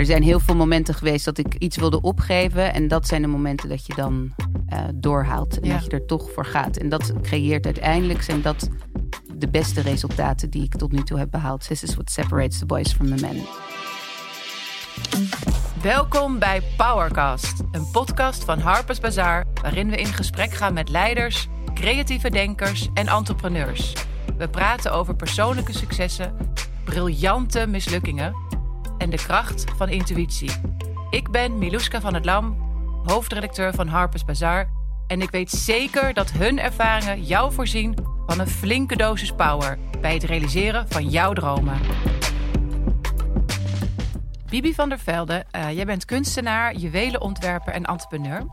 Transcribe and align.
er 0.00 0.06
zijn 0.06 0.22
heel 0.22 0.40
veel 0.40 0.56
momenten 0.56 0.94
geweest 0.94 1.24
dat 1.24 1.38
ik 1.38 1.54
iets 1.54 1.76
wilde 1.76 2.00
opgeven. 2.00 2.72
En 2.72 2.88
dat 2.88 3.06
zijn 3.06 3.22
de 3.22 3.28
momenten 3.28 3.68
dat 3.68 3.86
je 3.86 3.94
dan 3.94 4.34
uh, 4.72 4.78
doorhaalt. 4.94 5.60
En 5.60 5.68
dat 5.68 5.84
je 5.84 5.90
er 5.90 6.06
toch 6.06 6.30
voor 6.30 6.44
gaat. 6.44 6.76
En 6.76 6.88
dat 6.88 7.12
creëert 7.22 7.64
uiteindelijk 7.64 8.22
zijn 8.22 8.42
dat 8.42 8.68
de 9.34 9.48
beste 9.48 9.80
resultaten 9.80 10.50
die 10.50 10.62
ik 10.62 10.74
tot 10.76 10.92
nu 10.92 11.02
toe 11.02 11.18
heb 11.18 11.30
behaald. 11.30 11.66
This 11.66 11.82
is 11.82 11.94
what 11.94 12.10
separates 12.10 12.58
the 12.58 12.66
boys 12.66 12.92
from 12.92 13.16
the 13.16 13.26
men. 13.26 13.36
Welkom 15.82 16.38
bij 16.38 16.62
Powercast, 16.76 17.62
een 17.72 17.90
podcast 17.92 18.44
van 18.44 18.58
Harper's 18.58 19.00
Bazaar, 19.00 19.44
waarin 19.62 19.90
we 19.90 19.96
in 19.96 20.06
gesprek 20.06 20.52
gaan 20.52 20.72
met 20.72 20.88
leiders, 20.88 21.48
creatieve 21.74 22.30
denkers 22.30 22.88
en 22.94 23.06
entrepreneurs. 23.06 23.92
We 24.38 24.48
praten 24.48 24.92
over 24.92 25.16
persoonlijke 25.16 25.72
successen, 25.72 26.34
briljante 26.84 27.66
mislukkingen 27.66 28.49
en 29.00 29.10
de 29.10 29.16
kracht 29.16 29.64
van 29.76 29.88
intuïtie. 29.88 30.50
Ik 31.10 31.30
ben 31.30 31.58
Miluska 31.58 32.00
van 32.00 32.14
het 32.14 32.24
Lam, 32.24 32.56
hoofdredacteur 33.04 33.74
van 33.74 33.88
Harper's 33.88 34.24
Bazaar. 34.24 34.70
En 35.06 35.22
ik 35.22 35.30
weet 35.30 35.50
zeker 35.50 36.14
dat 36.14 36.30
hun 36.30 36.58
ervaringen 36.58 37.24
jou 37.24 37.52
voorzien 37.52 37.94
van 38.26 38.40
een 38.40 38.48
flinke 38.48 38.96
dosis 38.96 39.32
power 39.32 39.78
bij 40.00 40.14
het 40.14 40.24
realiseren 40.24 40.86
van 40.88 41.08
jouw 41.08 41.32
dromen. 41.32 41.80
Bibi 44.50 44.74
van 44.74 44.88
der 44.88 44.98
Velde, 44.98 45.44
uh, 45.56 45.72
jij 45.72 45.86
bent 45.86 46.04
kunstenaar, 46.04 46.74
juwelenontwerper 46.74 47.72
en 47.72 47.84
entrepreneur. 47.84 48.46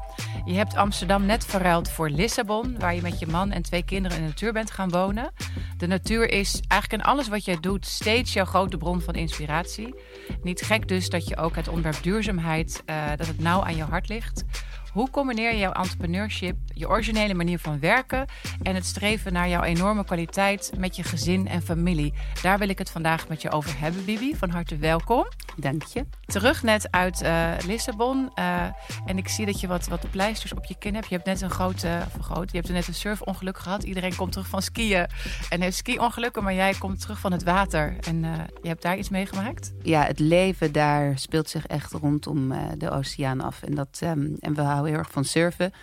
Je 0.45 0.53
hebt 0.53 0.75
Amsterdam 0.75 1.25
net 1.25 1.45
verruild 1.45 1.89
voor 1.89 2.09
Lissabon, 2.09 2.79
waar 2.79 2.95
je 2.95 3.01
met 3.01 3.19
je 3.19 3.27
man 3.27 3.51
en 3.51 3.61
twee 3.61 3.83
kinderen 3.83 4.17
in 4.17 4.23
de 4.23 4.29
natuur 4.29 4.53
bent 4.53 4.71
gaan 4.71 4.89
wonen. 4.89 5.31
De 5.77 5.87
natuur 5.87 6.29
is 6.29 6.61
eigenlijk 6.67 7.03
in 7.03 7.09
alles 7.09 7.27
wat 7.27 7.45
jij 7.45 7.57
doet 7.59 7.85
steeds 7.85 8.33
jouw 8.33 8.45
grote 8.45 8.77
bron 8.77 9.01
van 9.01 9.13
inspiratie. 9.13 9.95
Niet 10.41 10.61
gek 10.61 10.87
dus 10.87 11.09
dat 11.09 11.27
je 11.27 11.37
ook 11.37 11.55
het 11.55 11.67
onderwerp 11.67 12.03
duurzaamheid, 12.03 12.83
uh, 12.85 13.07
dat 13.15 13.27
het 13.27 13.39
nauw 13.39 13.63
aan 13.63 13.75
je 13.75 13.83
hart 13.83 14.09
ligt. 14.09 14.43
Hoe 14.91 15.09
combineer 15.09 15.51
je 15.51 15.59
jouw 15.59 15.71
entrepreneurship, 15.71 16.57
je 16.73 16.89
originele 16.89 17.33
manier 17.33 17.59
van 17.59 17.79
werken 17.79 18.25
en 18.63 18.75
het 18.75 18.85
streven 18.85 19.33
naar 19.33 19.49
jouw 19.49 19.63
enorme 19.63 20.05
kwaliteit 20.05 20.71
met 20.77 20.95
je 20.95 21.03
gezin 21.03 21.47
en 21.47 21.61
familie? 21.61 22.13
Daar 22.41 22.57
wil 22.57 22.69
ik 22.69 22.77
het 22.77 22.89
vandaag 22.89 23.27
met 23.27 23.41
je 23.41 23.51
over 23.51 23.79
hebben, 23.79 24.05
Bibi. 24.05 24.35
Van 24.35 24.49
harte 24.49 24.77
welkom. 24.77 25.27
Dank 25.59 25.83
je. 25.83 26.05
Terug 26.25 26.63
net 26.63 26.91
uit 26.91 27.23
uh, 27.23 27.51
Lissabon. 27.65 28.31
Uh, 28.35 28.61
en 29.05 29.17
ik 29.17 29.27
zie 29.27 29.45
dat 29.45 29.59
je 29.59 29.67
wat, 29.67 29.87
wat 29.87 30.11
pleisters 30.11 30.53
op 30.53 30.65
je 30.65 30.75
kin 30.79 30.93
hebt. 30.93 31.07
Je 31.07 31.15
hebt 31.15 31.27
net 31.27 31.41
een 31.41 31.49
grote, 31.49 31.99
of 32.05 32.25
groot, 32.25 32.51
je 32.51 32.57
hebt 32.57 32.69
net 32.69 32.87
een 32.87 32.93
surfongeluk 32.93 33.57
gehad. 33.57 33.83
Iedereen 33.83 34.15
komt 34.15 34.31
terug 34.31 34.47
van 34.47 34.61
skiën 34.61 35.07
en 35.49 35.61
heeft 35.61 35.77
ski-ongelukken, 35.77 36.43
maar 36.43 36.53
jij 36.53 36.73
komt 36.73 37.01
terug 37.01 37.19
van 37.19 37.31
het 37.31 37.43
water. 37.43 37.95
En 38.07 38.23
uh, 38.23 38.33
je 38.61 38.67
hebt 38.67 38.81
daar 38.81 38.97
iets 38.97 39.09
meegemaakt? 39.09 39.73
Ja, 39.81 40.03
het 40.03 40.19
leven 40.19 40.71
daar 40.71 41.19
speelt 41.19 41.49
zich 41.49 41.67
echt 41.67 41.91
rondom 41.91 42.53
de 42.77 42.89
oceaan 42.89 43.41
af. 43.41 43.63
En, 43.63 43.75
dat, 43.75 43.99
um, 44.03 44.35
en 44.39 44.53
we 44.53 44.61
houden 44.61 44.91
heel 44.91 44.99
erg 44.99 45.11
van 45.11 45.25
surfen. 45.25 45.73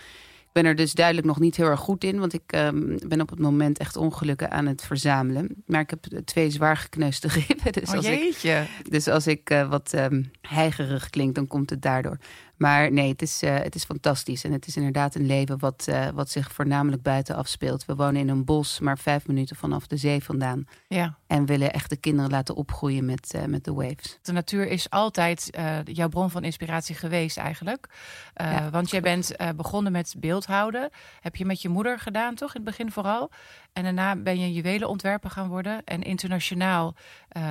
Ik 0.54 0.62
ben 0.62 0.70
er 0.70 0.76
dus 0.76 0.92
duidelijk 0.92 1.26
nog 1.26 1.40
niet 1.40 1.56
heel 1.56 1.66
erg 1.66 1.80
goed 1.80 2.04
in, 2.04 2.18
want 2.18 2.32
ik 2.32 2.52
um, 2.54 2.98
ben 3.06 3.20
op 3.20 3.30
het 3.30 3.38
moment 3.38 3.78
echt 3.78 3.96
ongelukken 3.96 4.50
aan 4.50 4.66
het 4.66 4.82
verzamelen. 4.82 5.62
Maar 5.66 5.80
ik 5.80 5.90
heb 5.90 6.04
twee 6.24 6.50
zwaar 6.50 6.76
gekneusde 6.76 7.28
ribben. 7.46 7.72
Dus 7.72 7.88
oh, 7.88 7.94
als 7.94 8.06
jeetje. 8.06 8.66
ik, 8.78 8.90
dus 8.90 9.08
als 9.08 9.26
ik 9.26 9.50
uh, 9.50 9.68
wat 9.68 9.92
um, 9.94 10.30
heigerig 10.40 11.10
klink, 11.10 11.34
dan 11.34 11.46
komt 11.46 11.70
het 11.70 11.82
daardoor. 11.82 12.18
Maar 12.56 12.92
nee, 12.92 13.08
het 13.08 13.22
is, 13.22 13.42
uh, 13.42 13.56
het 13.58 13.74
is 13.74 13.84
fantastisch. 13.84 14.44
En 14.44 14.52
het 14.52 14.66
is 14.66 14.76
inderdaad 14.76 15.14
een 15.14 15.26
leven 15.26 15.58
wat, 15.58 15.86
uh, 15.88 16.08
wat 16.08 16.30
zich 16.30 16.52
voornamelijk 16.52 17.02
buiten 17.02 17.36
afspeelt. 17.36 17.84
We 17.84 17.94
wonen 17.94 18.20
in 18.20 18.28
een 18.28 18.44
bos, 18.44 18.80
maar 18.80 18.98
vijf 18.98 19.26
minuten 19.26 19.56
vanaf 19.56 19.86
de 19.86 19.96
zee 19.96 20.24
vandaan. 20.24 20.64
Ja. 20.88 21.18
En 21.26 21.46
willen 21.46 21.72
echt 21.72 21.90
de 21.90 21.96
kinderen 21.96 22.30
laten 22.30 22.54
opgroeien 22.54 23.04
met, 23.04 23.34
uh, 23.36 23.44
met 23.44 23.64
de 23.64 23.72
waves. 23.72 24.18
De 24.22 24.32
natuur 24.32 24.66
is 24.66 24.90
altijd 24.90 25.58
jouw 25.84 26.08
bron 26.08 26.30
van 26.30 26.44
inspiratie 26.44 26.94
geweest 26.94 27.36
eigenlijk. 27.36 27.88
Ja. 28.34 28.70
Want 28.70 28.90
jij 28.90 29.00
bent 29.00 29.36
begonnen 29.56 29.92
met 29.92 30.14
beeldhouden. 30.18 30.90
Heb 31.20 31.36
je 31.36 31.44
met 31.44 31.62
je 31.62 31.68
moeder 31.68 31.98
gedaan, 31.98 32.34
toch? 32.34 32.54
In 32.54 32.60
het 32.60 32.70
begin 32.70 32.92
vooral. 32.92 33.30
En 33.72 33.82
daarna 33.82 34.16
ben 34.16 34.38
je 34.38 34.52
juwelenontwerper 34.52 35.30
gaan 35.30 35.48
worden. 35.48 35.84
En 35.84 36.02
internationaal 36.02 36.94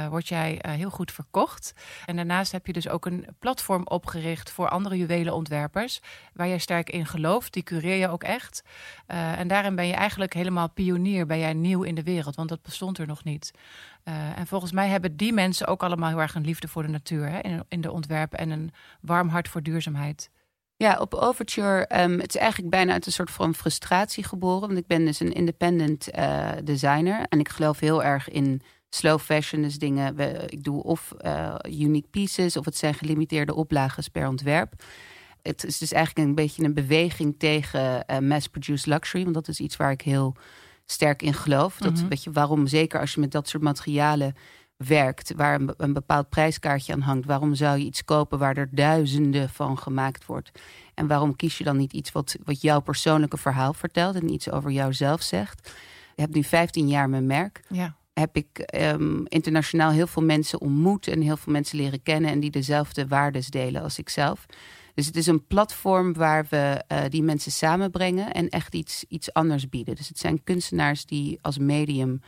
word 0.10 0.28
jij 0.28 0.60
heel 0.68 0.90
goed 0.90 1.12
verkocht. 1.12 1.74
En 2.06 2.16
daarnaast 2.16 2.52
heb 2.52 2.68
je 2.68 2.74
dus 2.74 2.90
ook 2.90 3.06
een 3.06 3.28
platform 3.40 3.88
opgericht 3.88 4.52
voor 4.52 4.70
andere 4.70 4.93
juwelenontwerpers. 4.98 6.02
Waar 6.34 6.48
jij 6.48 6.58
sterk 6.58 6.90
in 6.90 7.06
gelooft. 7.06 7.54
Die 7.54 7.64
cureer 7.64 7.96
je 7.96 8.10
ook 8.10 8.24
echt. 8.24 8.64
Uh, 9.08 9.40
en 9.40 9.48
daarin 9.48 9.76
ben 9.76 9.88
je 9.88 9.94
eigenlijk 9.94 10.34
helemaal 10.34 10.70
pionier. 10.70 11.26
Ben 11.26 11.40
jij 11.40 11.54
nieuw 11.54 11.84
in 11.84 11.96
de 11.96 12.04
wereld, 12.04 12.36
want 12.36 12.50
dat 12.50 12.62
bestond 12.62 12.98
er 12.98 13.08
nog 13.08 13.24
niet. 13.24 13.52
en 14.36 14.48
volgens 14.48 14.72
mij 14.72 14.88
hebben 14.88 15.18
die 15.18 15.34
mensen 15.34 15.68
ook 15.68 15.84
allemaal 15.84 16.10
heel 16.10 16.22
erg 16.22 16.36
een 16.36 16.46
liefde 16.46 16.68
voor 16.68 16.84
de 16.84 16.90
natuur. 16.90 17.30
Hè? 17.30 17.40
In, 17.40 17.64
in 17.68 17.82
de 17.82 17.92
ontwerpen 17.92 18.40
en 18.40 18.50
een 18.50 18.72
warm 19.02 19.30
hart 19.30 19.48
voor 19.48 19.62
duurzaamheid. 19.62 20.30
Ja, 20.84 21.00
op 21.00 21.14
Overture, 21.14 22.02
um, 22.02 22.20
het 22.20 22.36
is 22.36 22.42
eigenlijk 22.42 22.72
bijna 22.72 22.94
uit 22.94 23.06
een 23.06 23.12
soort 23.12 23.32
van 23.32 23.56
frustratie 23.56 24.24
geboren. 24.24 24.68
Want 24.68 24.80
ik 24.80 24.88
ben 24.88 25.06
dus 25.06 25.20
een 25.20 25.34
independent 25.34 26.18
uh, 26.18 26.50
designer. 26.64 27.26
En 27.30 27.40
ik 27.40 27.50
geloof 27.50 27.80
heel 27.80 28.04
erg 28.04 28.30
in 28.30 28.62
slow 28.94 29.20
fashion. 29.20 29.62
Dus 29.62 29.78
dingen, 29.78 30.16
we, 30.16 30.46
ik 30.48 30.64
doe 30.64 30.84
of 30.84 31.14
uh, 31.22 31.56
unique 31.70 32.10
pieces 32.10 32.58
of 32.58 32.66
het 32.66 32.78
zijn 32.78 32.94
gelimiteerde 32.94 33.56
oplages 33.56 34.08
per 34.08 34.28
ontwerp. 34.28 34.74
Het 35.42 35.64
is 35.64 35.78
dus 35.78 35.92
eigenlijk 35.92 36.28
een 36.28 36.36
beetje 36.36 36.64
een 36.64 36.74
beweging 36.74 37.36
tegen 37.38 38.04
uh, 38.08 38.18
mass-produced 38.18 38.86
luxury. 38.86 39.24
Want 39.24 39.36
dat 39.36 39.48
is 39.48 39.60
iets 39.60 39.76
waar 39.76 39.92
ik 39.92 40.02
heel 40.02 40.36
sterk 40.86 41.22
in 41.22 41.34
geloof. 41.34 41.78
Dat, 41.78 41.92
mm 41.92 42.00
-hmm. 42.00 42.10
weet 42.10 42.24
je, 42.24 42.32
waarom, 42.32 42.68
zeker 42.68 43.00
als 43.00 43.14
je 43.14 43.20
met 43.20 43.32
dat 43.32 43.48
soort 43.48 43.64
materialen 43.64 44.36
werkt, 44.78 45.34
waar 45.36 45.62
een, 45.62 45.74
een, 45.78 45.94
bepaald 45.94 46.30
prijskaartje 46.30 46.94
aan 46.94 47.02
hangt. 47.02 47.26
Waarom 47.26 47.56
zou 47.56 47.78
je 47.78 47.86
iets 47.86 48.06
kopen 48.06 48.40
waar 48.40 48.58
er 48.58 48.70
duizenden 48.72 49.50
van 49.50 49.78
gemaakt 49.78 50.26
wordt? 50.26 50.52
En 50.94 51.08
waarom 51.08 51.36
kies 51.36 51.58
je 51.58 51.64
dan 51.64 51.78
niet 51.78 51.94
iets 51.94 52.12
wat, 52.12 52.36
wat 52.44 52.62
jouw 52.62 52.80
persoonlijke 52.80 53.38
verhaal 53.38 53.74
vertelt 53.74 54.16
en 54.16 54.32
iets 54.32 54.50
over 54.50 54.72
jouzelf 54.72 55.22
zegt? 55.22 55.68
Ik 56.16 56.20
heb 56.20 56.34
nu 56.34 56.44
15 56.44 56.88
jaar 56.88 57.10
mijn 57.10 57.26
merk. 57.26 57.64
Ja. 57.70 57.96
Heb 58.14 58.36
ik 58.36 58.74
um, 58.76 59.24
internationaal 59.28 59.92
heel 59.92 60.08
veel 60.08 60.24
mensen 60.24 60.62
ontmoet 60.62 61.08
en 61.08 61.22
heel 61.22 61.38
veel 61.38 61.54
mensen 61.54 61.78
leren 61.78 62.04
kennen 62.04 62.32
en 62.32 62.40
die 62.40 62.52
dezelfde 62.52 63.08
waarden 63.08 63.44
delen 63.50 63.82
als 63.82 64.00
ikzelf. 64.00 64.46
Dus 64.94 65.06
het 65.06 65.16
is 65.16 65.28
een 65.28 65.48
platform 65.48 66.14
waar 66.14 66.46
we 66.50 66.84
uh, 66.92 67.00
die 67.10 67.24
mensen 67.24 67.52
samenbrengen 67.52 68.34
en 68.34 68.50
echt 68.50 68.76
iets, 68.76 69.06
iets 69.08 69.34
anders 69.34 69.70
bieden. 69.70 69.96
Dus 69.96 70.08
het 70.08 70.20
zijn 70.20 70.44
kunstenaars 70.44 71.06
die 71.06 71.40
als 71.42 71.58
medium 71.58 72.22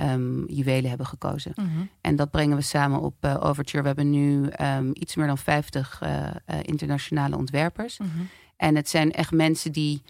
um, 0.00 0.44
juwelen 0.48 0.88
hebben 0.88 1.06
gekozen. 1.06 1.52
Mhm. 1.54 1.66
Mm 1.66 1.74
-hmm. 1.74 1.88
En 2.00 2.16
dat 2.16 2.30
brengen 2.30 2.56
we 2.56 2.62
samen 2.62 3.00
op 3.00 3.24
uh, 3.24 3.36
Overture. 3.40 3.82
We 3.82 3.88
hebben 3.88 4.10
nu 4.10 4.48
um, 4.60 4.90
iets 4.92 5.14
meer 5.16 5.26
dan 5.26 5.38
50 5.38 6.00
uh, 6.02 6.10
uh, 6.10 6.58
internationale 6.62 7.36
ontwerpers. 7.36 7.98
Mhm. 7.98 8.08
Mm 8.08 8.16
-hmm. 8.16 8.28
En 8.56 8.76
het 8.76 8.88
zijn 8.88 9.12
echt 9.12 9.32
mensen 9.32 9.72
die 9.72 10.02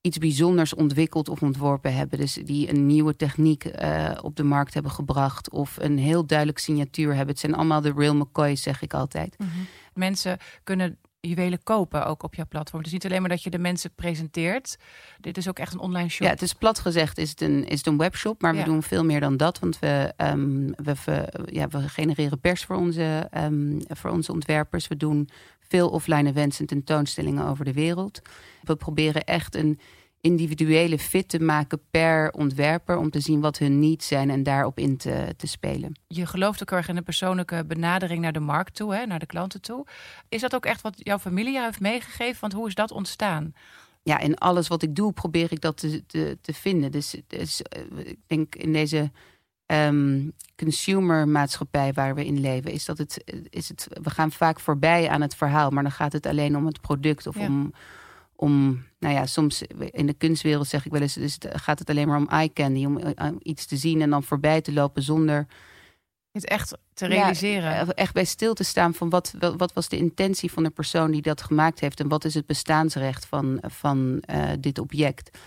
iets 0.00 0.18
bijzonders 0.18 0.74
ontwikkeld 0.74 1.28
of 1.28 1.42
ontworpen 1.42 1.94
hebben. 1.94 2.18
Dus 2.18 2.34
die 2.34 2.68
een 2.68 2.86
nieuwe 2.86 3.16
techniek 3.16 3.64
uh, 3.64 4.10
op 4.22 4.36
de 4.36 4.42
markt 4.42 4.74
hebben 4.74 4.92
gebracht. 4.92 5.50
Of 5.50 5.76
een 5.80 5.98
heel 5.98 6.26
duidelijk 6.26 6.58
signatuur 6.58 7.08
hebben. 7.08 7.28
Het 7.28 7.38
zijn 7.38 7.54
allemaal 7.54 7.80
de 7.80 7.92
real 7.96 8.14
McCoys, 8.14 8.62
zeg 8.62 8.82
ik 8.82 8.94
altijd. 8.94 9.34
Mm 9.38 9.48
-hmm. 9.48 9.66
Mensen 9.94 10.38
kunnen 10.64 10.98
juwelen 11.20 11.62
kopen 11.62 12.06
ook 12.06 12.22
op 12.22 12.34
jouw 12.34 12.46
platform. 12.48 12.82
Dus 12.82 12.92
niet 12.92 13.04
alleen 13.04 13.20
maar 13.20 13.30
dat 13.30 13.42
je 13.42 13.50
de 13.50 13.58
mensen 13.58 13.94
presenteert. 13.94 14.76
Dit 15.20 15.36
is 15.36 15.48
ook 15.48 15.58
echt 15.58 15.72
een 15.72 15.80
online 15.80 16.08
shop. 16.08 16.26
Ja, 16.26 16.32
het 16.32 16.42
is 16.42 16.52
plat 16.52 16.78
gezegd 16.78 17.18
is 17.18 17.30
het 17.30 17.40
een, 17.40 17.66
is 17.66 17.78
het 17.78 17.86
een 17.86 17.96
webshop. 17.96 18.42
Maar 18.42 18.54
ja. 18.54 18.58
we 18.58 18.64
doen 18.64 18.82
veel 18.82 19.04
meer 19.04 19.20
dan 19.20 19.36
dat. 19.36 19.58
Want 19.58 19.78
we, 19.78 20.12
um, 20.16 20.74
we, 20.76 20.94
ja, 21.44 21.68
we 21.68 21.88
genereren 21.88 22.40
pers 22.40 22.64
voor 22.64 22.76
onze, 22.76 23.30
um, 23.36 23.78
voor 23.88 24.10
onze 24.10 24.32
ontwerpers. 24.32 24.88
We 24.88 24.96
doen 24.96 25.28
veel 25.68 25.88
offline 25.88 26.28
events 26.28 26.60
en 26.60 26.66
tentoonstellingen 26.66 27.46
over 27.46 27.64
de 27.64 27.72
wereld. 27.72 28.20
We 28.62 28.76
proberen 28.76 29.24
echt 29.24 29.54
een 29.54 29.78
individuele 30.20 30.98
fit 30.98 31.28
te 31.28 31.40
maken 31.40 31.80
per 31.90 32.32
ontwerper 32.32 32.96
om 32.96 33.10
te 33.10 33.20
zien 33.20 33.40
wat 33.40 33.58
hun 33.58 33.78
needs 33.78 34.06
zijn 34.06 34.30
en 34.30 34.42
daarop 34.42 34.78
in 34.78 34.96
te, 34.96 35.34
te 35.36 35.46
spelen. 35.46 36.00
Je 36.06 36.26
gelooft 36.26 36.62
ook 36.62 36.70
erg 36.70 36.88
in 36.88 36.96
een 36.96 37.02
persoonlijke 37.02 37.64
benadering 37.66 38.20
naar 38.20 38.32
de 38.32 38.40
markt 38.40 38.74
toe, 38.74 38.94
hè, 38.94 39.06
naar 39.06 39.18
de 39.18 39.26
klanten 39.26 39.60
toe. 39.60 39.86
Is 40.28 40.40
dat 40.40 40.54
ook 40.54 40.66
echt 40.66 40.80
wat 40.80 40.94
jouw 40.96 41.18
familie 41.18 41.60
heeft 41.60 41.80
meegegeven? 41.80 42.40
Want 42.40 42.52
hoe 42.52 42.66
is 42.66 42.74
dat 42.74 42.90
ontstaan? 42.90 43.52
Ja, 44.02 44.18
in 44.18 44.38
alles 44.38 44.68
wat 44.68 44.82
ik 44.82 44.94
doe 44.94 45.12
probeer 45.12 45.52
ik 45.52 45.60
dat 45.60 45.76
te, 45.76 46.06
te, 46.06 46.38
te 46.40 46.54
vinden. 46.54 46.92
Dus, 46.92 47.14
dus 47.26 47.62
ik 47.96 48.18
denk 48.26 48.54
in 48.54 48.72
deze 48.72 49.10
um, 49.72 50.32
consumermaatschappij 50.56 51.92
waar 51.92 52.14
we 52.14 52.26
in 52.26 52.40
leven, 52.40 52.72
is 52.72 52.84
dat 52.84 52.98
het, 52.98 53.24
is 53.50 53.68
het, 53.68 53.86
we 54.02 54.10
gaan 54.10 54.32
vaak 54.32 54.60
voorbij 54.60 55.08
aan 55.08 55.20
het 55.20 55.34
verhaal, 55.34 55.70
maar 55.70 55.82
dan 55.82 55.92
gaat 55.92 56.12
het 56.12 56.26
alleen 56.26 56.56
om 56.56 56.66
het 56.66 56.80
product 56.80 57.26
of 57.26 57.38
ja. 57.38 57.46
om 57.46 57.72
om, 58.40 58.84
nou 58.98 59.14
ja, 59.14 59.26
soms 59.26 59.62
in 59.90 60.06
de 60.06 60.14
kunstwereld 60.14 60.66
zeg 60.66 60.86
ik 60.86 60.92
wel 60.92 61.00
eens, 61.00 61.14
dus 61.14 61.38
gaat 61.40 61.78
het 61.78 61.90
alleen 61.90 62.08
maar 62.08 62.16
om 62.16 62.28
eye 62.28 62.52
candy, 62.52 62.84
om, 62.84 62.96
om 62.96 63.38
iets 63.42 63.66
te 63.66 63.76
zien 63.76 64.00
en 64.00 64.10
dan 64.10 64.22
voorbij 64.22 64.60
te 64.60 64.72
lopen 64.72 65.02
zonder 65.02 65.46
het 66.32 66.44
echt 66.44 66.78
te 66.94 67.06
realiseren. 67.06 67.70
Ja, 67.70 67.86
echt 67.86 68.12
bij 68.12 68.24
stil 68.24 68.54
te 68.54 68.64
staan 68.64 68.94
van 68.94 69.10
wat, 69.10 69.34
wat 69.56 69.72
was 69.72 69.88
de 69.88 69.96
intentie 69.96 70.52
van 70.52 70.62
de 70.62 70.70
persoon 70.70 71.10
die 71.10 71.22
dat 71.22 71.42
gemaakt 71.42 71.80
heeft 71.80 72.00
en 72.00 72.08
wat 72.08 72.24
is 72.24 72.34
het 72.34 72.46
bestaansrecht 72.46 73.26
van, 73.26 73.58
van 73.62 74.22
uh, 74.30 74.50
dit 74.60 74.78
object. 74.78 75.38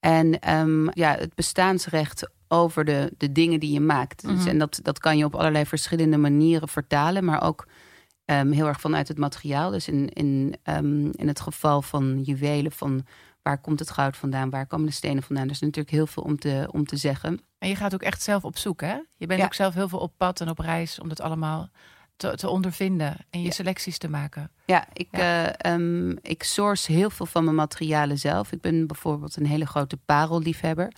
En 0.00 0.54
um, 0.54 0.90
ja, 0.92 1.16
het 1.16 1.34
bestaansrecht 1.34 2.30
over 2.48 2.84
de, 2.84 3.12
de 3.16 3.32
dingen 3.32 3.60
die 3.60 3.72
je 3.72 3.80
maakt. 3.80 4.22
Mhm. 4.22 4.34
Dus, 4.34 4.46
en 4.46 4.58
dat, 4.58 4.80
dat 4.82 4.98
kan 4.98 5.18
je 5.18 5.24
op 5.24 5.34
allerlei 5.34 5.66
verschillende 5.66 6.16
manieren 6.16 6.68
vertalen, 6.68 7.24
maar 7.24 7.42
ook 7.42 7.66
ehm, 8.24 8.50
heel 8.50 8.66
erg 8.66 8.80
vanuit 8.80 9.08
het 9.08 9.18
materiaal. 9.18 9.70
Dus 9.70 9.88
in, 9.88 10.08
in, 10.08 10.56
ehm, 10.62 11.10
in 11.10 11.28
het 11.28 11.40
geval 11.40 11.82
van 11.82 12.22
juwelen, 12.22 12.72
van 12.72 13.06
waar 13.42 13.60
komt 13.60 13.78
het 13.78 13.90
goud 13.90 14.16
vandaan, 14.16 14.50
waar 14.50 14.66
komen 14.66 14.86
de 14.86 14.92
stenen 14.92 15.22
vandaan. 15.22 15.44
Er 15.44 15.50
is 15.50 15.60
natuurlijk 15.60 15.90
heel 15.90 16.06
veel 16.06 16.22
om 16.22 16.38
te, 16.38 16.68
om 16.70 16.84
te 16.84 16.96
zeggen. 16.96 17.40
En 17.58 17.68
je 17.68 17.76
gaat 17.76 17.94
ook 17.94 18.02
echt 18.02 18.22
zelf 18.22 18.44
op 18.44 18.58
zoek, 18.58 18.80
hè? 18.80 18.96
Je 19.16 19.26
bent 19.26 19.42
ook 19.42 19.54
zelf 19.54 19.74
heel 19.74 19.88
veel 19.88 19.98
op 19.98 20.12
pad 20.16 20.40
en 20.40 20.48
op 20.48 20.58
reis 20.58 21.00
om 21.00 21.08
dat 21.08 21.20
allemaal 21.20 21.70
te, 22.20 22.36
te 22.36 22.48
ondervinden 22.48 23.16
en 23.30 23.42
je 23.42 23.52
selecties 23.52 23.98
te 23.98 24.08
maken. 24.08 24.50
Ja, 24.64 24.86
ik, 24.92 25.08
ja. 25.10 25.78
Uh, 25.78 26.16
ik 26.22 26.42
source 26.42 26.92
heel 26.92 27.10
veel 27.10 27.26
van 27.26 27.44
mijn 27.44 27.56
materialen 27.56 28.18
zelf. 28.18 28.52
Ik 28.52 28.60
ben 28.60 28.86
bijvoorbeeld 28.86 29.36
een 29.36 29.46
hele 29.46 29.66
grote 29.66 29.96
parelliefhebber. 29.96 30.92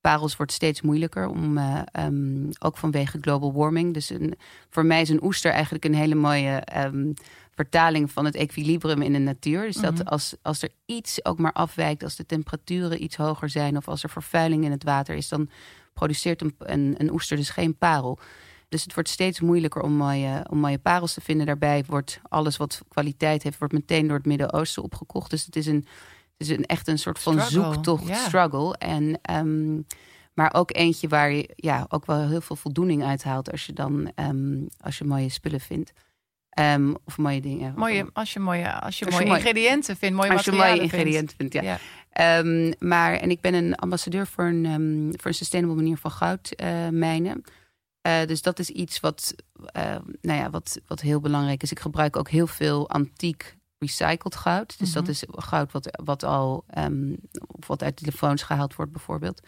Parels 0.00 0.36
wordt 0.36 0.52
steeds 0.52 0.82
moeilijker, 0.82 1.28
om, 1.28 1.58
uh, 1.58 1.80
um, 2.00 2.48
ook 2.58 2.76
vanwege 2.76 3.18
global 3.20 3.52
warming. 3.52 3.94
Dus 3.94 4.10
een, 4.10 4.34
voor 4.70 4.86
mij 4.86 5.00
is 5.00 5.08
een 5.08 5.24
oester 5.24 5.52
eigenlijk 5.52 5.84
een 5.84 5.94
hele 5.94 6.14
mooie 6.14 6.62
um, 6.76 7.14
vertaling 7.54 8.10
van 8.10 8.24
het 8.24 8.34
equilibrium 8.34 9.02
in 9.02 9.12
de 9.12 9.18
natuur. 9.18 9.62
Dus 9.62 9.76
dat 9.76 9.94
Mhm. 9.94 10.06
als, 10.06 10.34
als 10.42 10.62
er 10.62 10.70
iets 10.86 11.24
ook 11.24 11.38
maar 11.38 11.52
afwijkt, 11.52 12.02
als 12.02 12.16
de 12.16 12.26
temperaturen 12.26 13.02
iets 13.02 13.16
hoger 13.16 13.48
zijn 13.48 13.76
of 13.76 13.88
als 13.88 14.02
er 14.02 14.10
vervuiling 14.10 14.64
in 14.64 14.70
het 14.70 14.84
water 14.84 15.16
is, 15.16 15.28
dan 15.28 15.48
produceert 15.92 16.40
een, 16.42 16.54
een, 16.58 16.94
een 16.98 17.12
oester 17.12 17.36
dus 17.36 17.50
geen 17.50 17.76
parel. 17.76 18.18
Dus 18.68 18.82
het 18.82 18.94
wordt 18.94 19.08
steeds 19.08 19.40
moeilijker 19.40 19.82
om 19.82 19.92
mooie, 19.92 20.46
om 20.50 20.58
mooie 20.58 20.78
parels 20.78 21.14
te 21.14 21.20
vinden. 21.20 21.46
Daarbij 21.46 21.84
wordt 21.86 22.20
alles 22.28 22.56
wat 22.56 22.80
kwaliteit 22.88 23.42
heeft, 23.42 23.58
wordt 23.58 23.74
meteen 23.74 24.06
door 24.06 24.16
het 24.16 24.26
Midden-Oosten 24.26 24.82
opgekocht. 24.82 25.30
Dus 25.30 25.44
het 25.44 25.56
is 25.56 25.66
een, 25.66 25.86
het 26.36 26.48
is 26.48 26.48
een 26.48 26.66
echt 26.66 26.88
een 26.88 26.98
soort 26.98 27.18
van 27.18 27.40
Struggle, 27.40 27.72
zoektocht, 27.72 28.06
ja. 28.06 28.14
struggle. 28.14 28.76
En, 28.78 29.18
ehm, 29.22 29.80
maar 30.34 30.54
ook 30.54 30.76
eentje 30.76 31.08
waar 31.08 31.30
je 31.32 31.50
ja, 31.56 31.86
ook 31.88 32.06
wel 32.06 32.28
heel 32.28 32.40
veel 32.40 32.56
voldoening 32.56 33.04
uit 33.04 33.22
haalt 33.24 33.50
als 33.50 33.66
je 33.66 33.72
dan 33.72 34.12
ehm, 34.14 34.62
als 34.80 34.98
je 34.98 35.04
mooie 35.04 35.28
spullen 35.28 35.60
vindt. 35.60 35.92
Ehm, 36.50 36.94
of 37.04 37.18
mooie 37.18 37.40
dingen. 37.40 37.74
Mooie, 37.76 38.06
als 38.12 38.32
je 38.32 38.40
mooie, 38.40 38.72
als 38.80 38.98
je 38.98 39.04
Als 39.04 39.14
mooie 39.14 39.26
mooi- 39.26 39.38
ingrediënten 39.38 39.96
vindt, 39.96 40.16
mooie 40.16 40.30
als 40.32 40.44
je 40.44 40.52
mooie 40.52 40.80
ingrediënten 40.80 41.36
vindt. 41.36 41.54
Ja. 41.54 41.62
Ja. 41.62 42.42
Maar, 42.78 43.14
en 43.14 43.30
ik 43.30 43.40
ben 43.40 43.54
een 43.54 43.74
ambassadeur 43.74 44.26
voor 44.26 44.44
een, 44.44 45.14
voor 45.16 45.30
een 45.30 45.34
sustainable 45.34 45.76
manier 45.76 45.96
van 45.96 46.10
goudmijnen. 48.06 48.26
dus 48.28 48.42
dat 48.42 48.58
is 48.58 48.68
iets 48.68 49.00
wat, 49.00 49.34
eh, 49.64 49.96
nou 50.20 50.38
ja, 50.38 50.50
wat, 50.50 50.80
wat 50.86 51.00
heel 51.00 51.20
belangrijk 51.20 51.62
is. 51.62 51.70
Ik 51.70 51.80
gebruik 51.80 52.16
ook 52.16 52.28
heel 52.28 52.46
veel 52.46 52.88
antiek 52.88 53.56
recycled 53.78 54.36
goud. 54.36 54.78
Dus 54.78 54.92
dat 54.92 55.02
Mhm. 55.02 55.10
is 55.12 55.24
goud 55.28 55.72
wat, 55.72 55.98
wat 56.04 56.22
al 56.24 56.64
of 57.46 57.66
wat 57.66 57.82
uit 57.82 57.96
telefoons 57.96 58.42
gehaald 58.42 58.74
wordt, 58.74 58.92
bijvoorbeeld. 58.92 59.40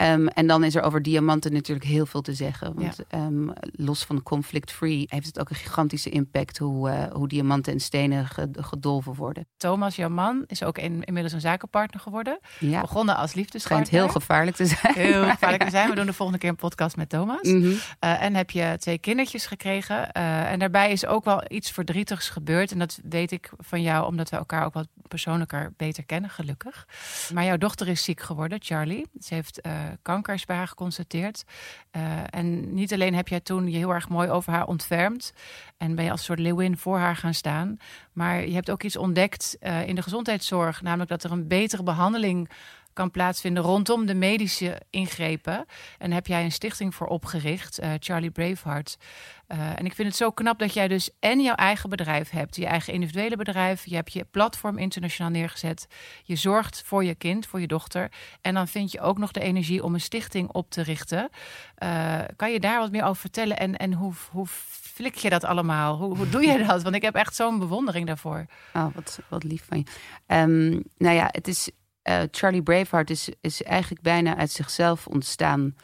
Ehm, 0.00 0.26
en 0.26 0.46
dan 0.46 0.64
is 0.64 0.74
er 0.74 0.82
over 0.82 1.02
diamanten 1.02 1.52
natuurlijk 1.52 1.86
heel 1.86 2.06
veel 2.06 2.20
te 2.20 2.34
zeggen. 2.34 2.74
Want 2.74 2.96
ehm, 3.08 3.48
los 3.72 4.04
van 4.04 4.22
conflict-free 4.22 5.04
heeft 5.08 5.26
het 5.26 5.40
ook 5.40 5.50
een 5.50 5.56
gigantische 5.56 6.10
impact 6.10 6.58
hoe, 6.58 6.90
eh, 6.90 7.12
hoe 7.12 7.28
diamanten 7.28 7.72
en 7.72 7.80
stenen 7.80 8.26
ge- 8.26 8.48
gedolven 8.52 9.14
worden. 9.14 9.46
Thomas, 9.56 9.96
jouw 9.96 10.08
man, 10.08 10.44
is 10.46 10.62
ook 10.62 10.78
in- 10.78 11.04
inmiddels 11.04 11.34
een 11.34 11.40
zakenpartner 11.40 12.00
geworden. 12.00 12.38
Ja, 12.58 12.80
Begonnen 12.80 13.16
als 13.16 13.34
liefdespartner. 13.34 13.86
schijnt 13.86 14.04
heel 14.04 14.20
gevaarlijk 14.20 14.56
te 14.56 14.66
zijn. 14.66 14.94
Heel 14.94 15.24
gevaarlijk 15.30 15.62
te 15.64 15.70
zijn. 15.70 15.88
We 15.88 15.94
doen 15.94 16.06
de 16.06 16.12
volgende 16.12 16.40
keer 16.40 16.50
een 16.50 16.56
podcast 16.56 16.96
met 16.96 17.08
Thomas. 17.08 17.42
Mhm. 17.42 17.72
Eh, 17.98 18.22
en 18.22 18.34
heb 18.34 18.50
je 18.50 18.74
twee 18.78 18.98
kindertjes 18.98 19.46
gekregen. 19.46 20.12
Eh, 20.12 20.50
en 20.52 20.58
daarbij 20.58 20.92
is 20.92 21.06
ook 21.06 21.24
wel 21.24 21.42
iets 21.48 21.70
verdrietigs 21.70 22.28
gebeurd. 22.28 22.72
En 22.72 22.78
dat 22.78 23.00
weet 23.08 23.32
ik 23.32 23.50
van 23.58 23.82
jou, 23.82 24.06
omdat 24.06 24.28
we 24.30 24.36
elkaar 24.36 24.64
ook 24.64 24.74
wat 24.74 24.88
persoonlijker 25.08 25.72
beter 25.76 26.04
kennen, 26.04 26.30
gelukkig. 26.30 26.86
Maar 27.34 27.44
jouw 27.44 27.56
dochter 27.56 27.88
is 27.88 28.04
ziek 28.04 28.20
geworden, 28.20 28.58
Charlie. 28.62 29.06
Ze 29.20 29.34
heeft 29.34 29.60
kanker 30.02 30.34
is 30.34 30.44
bij 30.44 30.56
haar 30.56 30.68
geconstateerd. 30.68 31.44
Eh, 31.90 32.02
en 32.30 32.74
niet 32.74 32.92
alleen 32.92 33.14
heb 33.14 33.28
jij 33.28 33.40
toen 33.40 33.70
je 33.70 33.76
heel 33.76 33.94
erg 33.94 34.08
mooi 34.08 34.30
over 34.30 34.52
haar 34.52 34.66
ontfermd. 34.66 35.32
En 35.76 35.94
ben 35.94 36.04
je 36.04 36.10
als 36.10 36.24
soort 36.24 36.38
leeuwin 36.38 36.76
voor 36.76 36.98
haar 36.98 37.16
gaan 37.16 37.34
staan. 37.34 37.76
Maar 38.12 38.46
je 38.46 38.54
hebt 38.54 38.70
ook 38.70 38.82
iets 38.82 38.96
ontdekt 38.96 39.56
eh, 39.60 39.88
in 39.88 39.94
de 39.94 40.02
gezondheidszorg. 40.02 40.82
Namelijk 40.82 41.10
dat 41.10 41.24
er 41.24 41.32
een 41.32 41.48
betere 41.48 41.82
behandeling 41.82 42.50
kan 42.92 43.10
plaatsvinden 43.10 43.62
rondom 43.62 44.06
de 44.06 44.14
medische 44.14 44.80
ingrepen. 44.90 45.64
En 45.98 46.12
heb 46.12 46.26
jij 46.26 46.44
een 46.44 46.52
stichting 46.52 46.94
voor 46.94 47.06
opgericht, 47.06 47.78
eh, 47.78 47.90
Charlie 47.98 48.30
Braveheart. 48.30 48.98
Eh, 49.46 49.78
en 49.78 49.86
ik 49.86 49.94
vind 49.94 50.08
het 50.08 50.16
zo 50.16 50.30
knap 50.30 50.58
dat 50.58 50.74
jij 50.74 50.88
dus 50.88 51.10
en 51.20 51.40
jouw 51.40 51.54
eigen 51.54 51.88
bedrijf 51.88 52.30
hebt, 52.30 52.56
je 52.56 52.66
eigen 52.66 52.92
individuele 52.92 53.36
bedrijf. 53.36 53.86
Je 53.86 53.94
hebt 53.94 54.12
je 54.12 54.24
platform 54.24 54.78
internationaal 54.78 55.30
neergezet. 55.30 55.86
Je 56.22 56.36
zorgt 56.36 56.82
voor 56.86 57.04
je 57.04 57.14
kind, 57.14 57.46
voor 57.46 57.60
je 57.60 57.66
dochter. 57.66 58.12
En 58.40 58.54
dan 58.54 58.68
vind 58.68 58.92
je 58.92 59.00
ook 59.00 59.18
nog 59.18 59.30
de 59.30 59.40
energie 59.40 59.84
om 59.84 59.94
een 59.94 60.00
stichting 60.00 60.48
op 60.52 60.70
te 60.70 60.82
richten. 60.82 61.28
Eh, 61.74 62.18
kan 62.36 62.52
je 62.52 62.60
daar 62.60 62.78
wat 62.78 62.90
meer 62.90 63.04
over 63.04 63.20
vertellen? 63.20 63.58
En, 63.58 63.76
en 63.76 63.92
hoe, 63.92 64.12
hoe 64.30 64.46
flik 64.46 65.14
je 65.14 65.30
dat 65.30 65.44
allemaal? 65.44 65.96
Hoe, 65.96 66.16
hoe 66.16 66.28
doe 66.28 66.46
je 66.46 66.64
dat? 66.66 66.82
Want 66.82 66.94
ik 66.94 67.02
heb 67.02 67.14
echt 67.14 67.34
zo'n 67.34 67.58
bewondering 67.58 68.06
daarvoor. 68.06 68.46
Oh, 68.74 68.86
wat, 68.94 69.20
wat 69.28 69.44
lief 69.44 69.64
van 69.68 69.78
je. 69.78 69.84
Ehm, 70.26 70.70
nou 70.98 71.14
ja, 71.14 71.28
het 71.30 71.48
is, 71.48 71.70
eh, 72.02 72.22
Charlie 72.30 72.62
Braveheart 72.62 73.10
is, 73.10 73.28
is 73.40 73.62
eigenlijk 73.62 74.02
bijna 74.02 74.36
uit 74.36 74.50
zichzelf 74.50 75.06
ontstaan. 75.06 75.74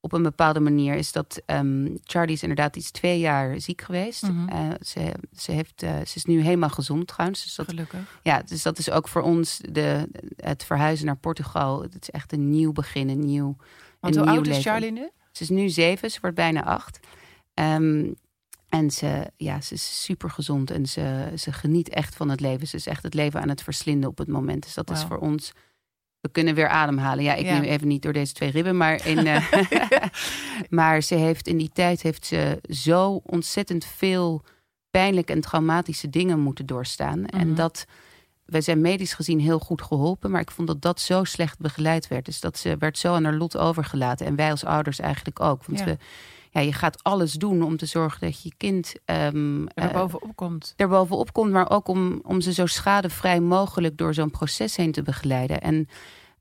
Op 0.00 0.12
een 0.12 0.22
bepaalde 0.22 0.60
manier 0.60 0.94
is 0.94 1.12
dat 1.12 1.42
ehm, 1.46 1.96
Charlie 2.04 2.34
is 2.34 2.42
inderdaad 2.42 2.76
iets 2.76 2.90
twee 2.90 3.18
jaar 3.18 3.60
ziek 3.60 3.80
geweest. 3.82 4.22
Mhm. 4.22 4.48
Eh, 4.48 4.68
ze, 4.80 5.14
ze, 5.36 5.52
heeft, 5.52 5.82
eh, 5.82 5.96
ze 5.96 6.16
is 6.16 6.24
nu 6.24 6.40
helemaal 6.40 6.68
gezond 6.68 7.06
trouwens. 7.06 7.42
Dus 7.42 7.54
dat, 7.54 7.68
Gelukkig. 7.68 8.20
ja, 8.22 8.42
dus 8.42 8.62
dat 8.62 8.78
is 8.78 8.90
ook 8.90 9.08
voor 9.08 9.22
ons 9.22 9.60
de, 9.70 10.08
het 10.36 10.64
verhuizen 10.64 11.06
naar 11.06 11.16
Portugal. 11.16 11.82
Het 11.82 11.96
is 12.00 12.10
echt 12.10 12.32
een 12.32 12.50
nieuw 12.50 12.72
begin, 12.72 13.08
een 13.08 13.24
nieuw, 13.24 13.56
Want 14.00 14.16
een 14.16 14.22
hoe 14.22 14.30
nieuw 14.30 14.40
oud 14.40 14.56
is. 14.56 14.64
Charlie 14.64 14.92
nu? 14.92 15.10
Ze 15.32 15.42
is 15.42 15.48
nu 15.48 15.68
zeven, 15.68 16.10
ze 16.10 16.20
wordt 16.20 16.36
bijna 16.36 16.64
acht. 16.64 17.00
Ehm, 17.54 18.12
en 18.68 18.90
ze, 18.90 19.30
ja, 19.36 19.60
ze 19.60 19.74
is 19.74 20.02
super 20.04 20.30
gezond 20.30 20.70
en 20.70 20.86
ze, 20.86 21.32
ze 21.36 21.52
geniet 21.52 21.88
echt 21.88 22.14
van 22.16 22.28
het 22.28 22.40
leven. 22.40 22.66
Ze 22.66 22.76
is 22.76 22.86
echt 22.86 23.02
het 23.02 23.14
leven 23.14 23.40
aan 23.40 23.48
het 23.48 23.62
verslinden 23.62 24.10
op 24.10 24.18
het 24.18 24.28
moment. 24.28 24.62
Dus 24.62 24.74
dat 24.74 24.90
is 24.90 25.02
voor 25.02 25.18
ons. 25.18 25.52
We 26.20 26.28
kunnen 26.30 26.54
weer 26.54 26.68
ademhalen. 26.68 27.24
Ja, 27.24 27.34
ik 27.34 27.44
Ja. 27.46 27.58
nu 27.60 27.66
even 27.66 27.88
niet 27.88 28.02
door 28.02 28.12
deze 28.12 28.32
twee 28.32 28.50
ribben, 28.50 28.76
maar 28.76 29.06
in. 29.06 29.26
eh, 29.26 29.44
maar 30.70 31.02
ze 31.02 31.14
heeft 31.14 31.46
in 31.48 31.56
die 31.56 31.70
tijd 31.72 32.02
heeft 32.02 32.26
ze 32.26 32.58
zo 32.68 33.20
ontzettend 33.24 33.84
veel 33.84 34.42
pijnlijke 34.90 35.32
en 35.32 35.40
traumatische 35.40 36.10
dingen 36.10 36.40
moeten 36.40 36.66
doorstaan. 36.66 37.26
En 37.26 37.46
Mhm. 37.46 37.56
dat 37.56 37.84
wij 38.44 38.60
zijn 38.60 38.80
medisch 38.80 39.12
gezien 39.14 39.40
heel 39.40 39.58
goed 39.58 39.82
geholpen, 39.82 40.30
maar 40.30 40.40
ik 40.40 40.50
vond 40.50 40.68
dat 40.68 40.82
dat 40.82 41.00
zo 41.00 41.24
slecht 41.24 41.58
begeleid 41.58 42.08
werd. 42.08 42.24
Dus 42.24 42.40
dat 42.40 42.58
ze 42.58 42.76
werd 42.78 42.98
zo 42.98 43.14
aan 43.14 43.24
haar 43.24 43.34
lot 43.34 43.56
overgelaten. 43.56 44.26
En 44.26 44.36
wij 44.36 44.50
als 44.50 44.64
ouders 44.64 44.98
eigenlijk 44.98 45.40
ook. 45.40 45.64
Want 45.64 45.78
Ja. 45.78 45.84
we, 45.84 45.96
ja, 46.50 46.60
je 46.60 46.72
gaat 46.72 47.02
alles 47.02 47.32
doen 47.32 47.62
om 47.62 47.76
te 47.76 47.86
zorgen 47.86 48.20
dat 48.20 48.42
je 48.42 48.52
kind 48.56 48.94
ehm 49.04 49.62
Er 49.62 49.68
eh, 49.74 49.92
bovenop 49.92 50.36
komt. 50.36 50.72
er 50.76 50.88
bovenop 50.88 51.32
komt, 51.32 51.52
maar 51.52 51.70
ook 51.70 51.88
om, 51.88 52.20
om 52.24 52.40
ze 52.40 52.52
zo 52.52 52.66
schadevrij 52.66 53.40
mogelijk 53.40 53.96
door 53.98 54.14
zo'n 54.14 54.30
proces 54.30 54.76
heen 54.76 54.92
te 54.92 55.02
begeleiden. 55.02 55.60
En 55.60 55.88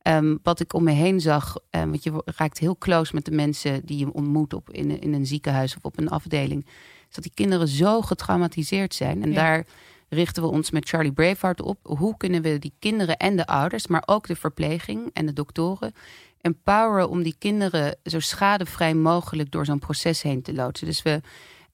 ehm, 0.02 0.36
wat 0.44 0.60
ik 0.60 0.74
om 0.74 0.84
me 0.84 0.92
heen 0.92 1.20
zag, 1.22 1.56
eh, 1.70 1.82
want 1.82 2.04
je 2.04 2.22
raakt 2.26 2.58
heel 2.58 2.78
close 2.78 3.16
met 3.16 3.26
de 3.26 3.32
mensen 3.32 3.86
die 3.86 3.98
je 3.98 4.14
ontmoet 4.14 4.54
op, 4.54 4.70
in, 4.72 4.90
een- 4.90 5.02
in 5.02 5.14
een 5.14 5.26
ziekenhuis 5.26 5.76
of 5.76 5.84
op 5.84 5.98
een 6.00 6.10
afdeling, 6.10 6.66
is 7.10 7.16
dat 7.16 7.24
die 7.24 7.34
kinderen 7.34 7.68
zo 7.68 8.02
getraumatiseerd 8.02 8.94
zijn. 8.94 9.24
En 9.24 9.30
Ja. 9.30 9.36
daar 9.36 9.66
richten 10.10 10.44
we 10.44 10.50
ons 10.50 10.72
met 10.72 10.90
Charlie 10.90 11.12
Braveheart 11.12 11.62
op. 11.62 11.78
Hoe 11.84 12.18
kunnen 12.18 12.42
we 12.42 12.60
die 12.60 12.74
kinderen 12.80 13.18
en 13.18 13.36
de 13.36 13.46
ouders, 13.48 13.88
maar 13.88 14.04
ook 14.06 14.28
de 14.28 14.36
verpleging 14.36 15.10
en 15.14 15.26
de 15.26 15.34
doktoren, 15.34 15.94
empoweren 16.42 17.10
om 17.10 17.24
die 17.24 17.36
kinderen 17.40 17.98
zo 18.04 18.20
schadevrij 18.20 18.94
mogelijk 18.94 19.52
door 19.52 19.66
zo'n 19.66 19.80
proces 19.80 20.22
heen 20.22 20.42
te 20.42 20.54
loodsen. 20.54 20.88
Dus 20.88 21.02
we, 21.02 21.22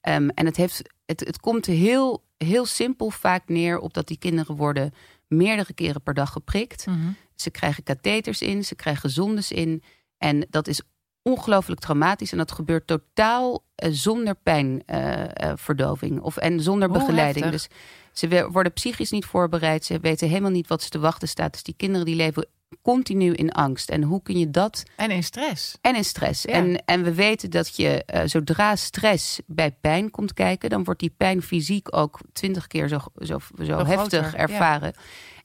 ehm, 0.00 0.28
en 0.28 0.46
het, 0.46 0.56
heeft, 0.56 0.82
het, 1.06 1.20
het 1.20 1.40
komt 1.40 1.66
heel, 1.66 2.24
heel 2.36 2.66
simpel 2.66 3.10
vaak 3.10 3.48
neer 3.48 3.78
op 3.78 3.94
dat 3.94 4.06
die 4.06 4.18
kinderen 4.18 4.56
worden 4.56 4.94
meerdere 5.26 5.72
keren 5.72 6.02
per 6.02 6.14
dag 6.14 6.32
geprikt. 6.32 6.86
Mhm. 6.86 6.98
Ze 7.34 7.50
krijgen 7.50 7.82
katheters 7.82 8.42
in, 8.42 8.64
ze 8.64 8.74
krijgen 8.74 9.10
zondes 9.10 9.52
in. 9.52 9.82
En 10.18 10.46
dat 10.50 10.68
is 10.68 10.82
ongelooflijk 11.22 11.80
traumatisch. 11.80 12.32
En 12.32 12.38
dat 12.38 12.52
gebeurt 12.52 12.86
totaal 12.86 13.64
eh, 13.74 13.90
zonder 13.92 14.34
pijnverdoving 14.34 16.20
of 16.20 16.36
en 16.36 16.60
zonder 16.60 16.90
begeleiding. 16.90 17.44
heftig. 17.44 17.68
Dus 17.68 17.78
ze 18.12 18.48
worden 18.50 18.72
psychisch 18.72 19.10
niet 19.10 19.24
voorbereid. 19.24 19.84
Ze 19.84 19.98
weten 20.00 20.28
helemaal 20.28 20.50
niet 20.50 20.68
wat 20.68 20.82
ze 20.82 20.88
te 20.88 20.98
wachten 20.98 21.28
staat. 21.28 21.52
Dus 21.52 21.62
die 21.62 21.74
kinderen 21.76 22.06
die 22.06 22.16
leven 22.16 22.46
continu 22.82 23.32
in 23.32 23.52
angst. 23.52 23.90
En 23.90 24.02
hoe 24.02 24.22
kun 24.22 24.38
je 24.38 24.50
dat 24.50 24.82
En 24.96 25.10
in 25.10 25.22
stress. 25.22 25.78
en 25.80 25.96
in 25.96 26.04
stress. 26.04 26.42
Ja. 26.42 26.52
En, 26.52 26.84
en 26.84 27.02
we 27.02 27.14
weten 27.14 27.50
dat 27.50 27.76
je 27.76 28.04
eh, 28.04 28.22
zodra 28.24 28.76
stress 28.76 29.40
bij 29.46 29.72
pijn 29.80 30.10
komt 30.10 30.32
kijken, 30.32 30.70
dan 30.70 30.84
wordt 30.84 31.00
die 31.00 31.14
pijn 31.16 31.42
fysiek 31.42 31.96
ook 31.96 32.20
twintig 32.32 32.66
keer 32.66 32.88
zo, 32.88 32.98
zo, 33.18 33.38
zo 33.62 33.76
Nog 33.76 33.86
heftig 33.86 34.28
groter, 34.28 34.38
ervaren. 34.38 34.94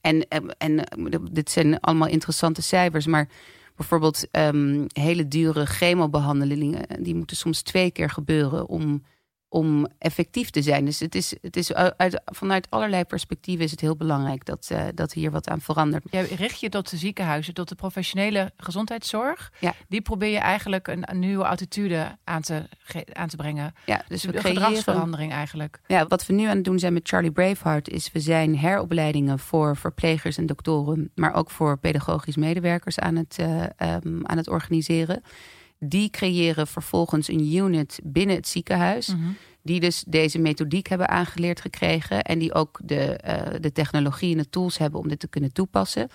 En, 0.00 0.28
eh, 0.28 0.38
en 0.58 0.88
eh, 0.88 1.18
dit 1.30 1.50
zijn 1.50 1.80
allemaal 1.80 2.08
interessante 2.08 2.62
cijfers, 2.62 3.06
maar 3.06 3.28
bijvoorbeeld 3.76 4.30
ehm, 4.30 4.84
hele 4.92 5.28
dure 5.28 5.66
chemobehandelingen, 5.66 7.02
die 7.02 7.14
moeten 7.14 7.36
soms 7.36 7.62
twee 7.62 7.90
keer 7.90 8.10
gebeuren 8.10 8.68
om 8.68 9.02
om 9.52 9.86
effectief 9.98 10.50
te 10.50 10.62
zijn. 10.62 10.84
Dus 10.84 11.00
het 11.00 11.14
is, 11.14 11.34
het 11.42 11.56
is 11.56 11.74
uit, 11.74 12.22
vanuit 12.24 12.66
allerlei 12.70 13.04
perspectieven 13.04 13.64
is 13.64 13.70
het 13.70 13.80
heel 13.80 13.96
belangrijk 13.96 14.44
dat, 14.44 14.68
uh, 14.72 14.82
dat 14.94 15.12
hier 15.12 15.30
wat 15.30 15.48
aan 15.48 15.60
verandert. 15.60 16.04
Je 16.10 16.22
richt 16.22 16.60
je 16.60 16.68
tot 16.68 16.90
de 16.90 16.96
ziekenhuizen, 16.96 17.54
tot 17.54 17.68
de 17.68 17.74
professionele 17.74 18.52
gezondheidszorg. 18.56 19.52
Ja. 19.60 19.74
Die 19.88 20.00
probeer 20.00 20.30
je 20.30 20.38
eigenlijk 20.38 20.88
een, 20.88 21.10
een 21.10 21.18
nieuwe 21.18 21.46
attitude 21.46 22.18
aan 22.24 22.42
te, 22.42 22.68
aan 23.12 23.28
te 23.28 23.36
brengen. 23.36 23.74
Ja, 23.86 24.02
dus 24.08 24.24
we 24.24 24.32
creëren 24.32 24.62
gedragsverandering 24.62 25.32
eigenlijk. 25.32 25.80
Ja, 25.86 26.06
wat 26.06 26.26
we 26.26 26.32
nu 26.32 26.44
aan 26.44 26.56
het 26.56 26.64
doen 26.64 26.78
zijn 26.78 26.92
met 26.92 27.08
Charlie 27.08 27.32
Braveheart 27.32 27.88
is 27.88 28.12
we 28.12 28.20
zijn 28.20 28.58
heropleidingen 28.58 29.38
voor 29.38 29.76
verplegers 29.76 30.36
en 30.36 30.46
doktoren, 30.46 31.10
maar 31.14 31.34
ook 31.34 31.50
voor 31.50 31.78
pedagogisch 31.78 32.36
medewerkers 32.36 32.98
aan 32.98 33.16
het, 33.16 33.36
uh, 33.40 33.62
um, 33.62 34.26
aan 34.26 34.36
het 34.36 34.48
organiseren. 34.48 35.22
Die 35.82 36.10
creëren 36.10 36.66
vervolgens 36.66 37.28
een 37.28 37.54
unit 37.54 38.00
binnen 38.02 38.36
het 38.36 38.48
ziekenhuis. 38.48 39.06
Mhm. 39.06 39.30
Die 39.62 39.80
dus 39.80 40.04
deze 40.06 40.38
methodiek 40.38 40.88
hebben 40.88 41.08
aangeleerd 41.08 41.60
gekregen. 41.60 42.22
En 42.22 42.38
die 42.38 42.54
ook 42.54 42.80
de, 42.84 43.20
uh, 43.26 43.60
de 43.60 43.72
technologie 43.72 44.32
en 44.32 44.42
de 44.42 44.50
tools 44.50 44.78
hebben 44.78 45.00
om 45.00 45.08
dit 45.08 45.20
te 45.20 45.28
kunnen 45.28 45.52
toepassen. 45.52 46.08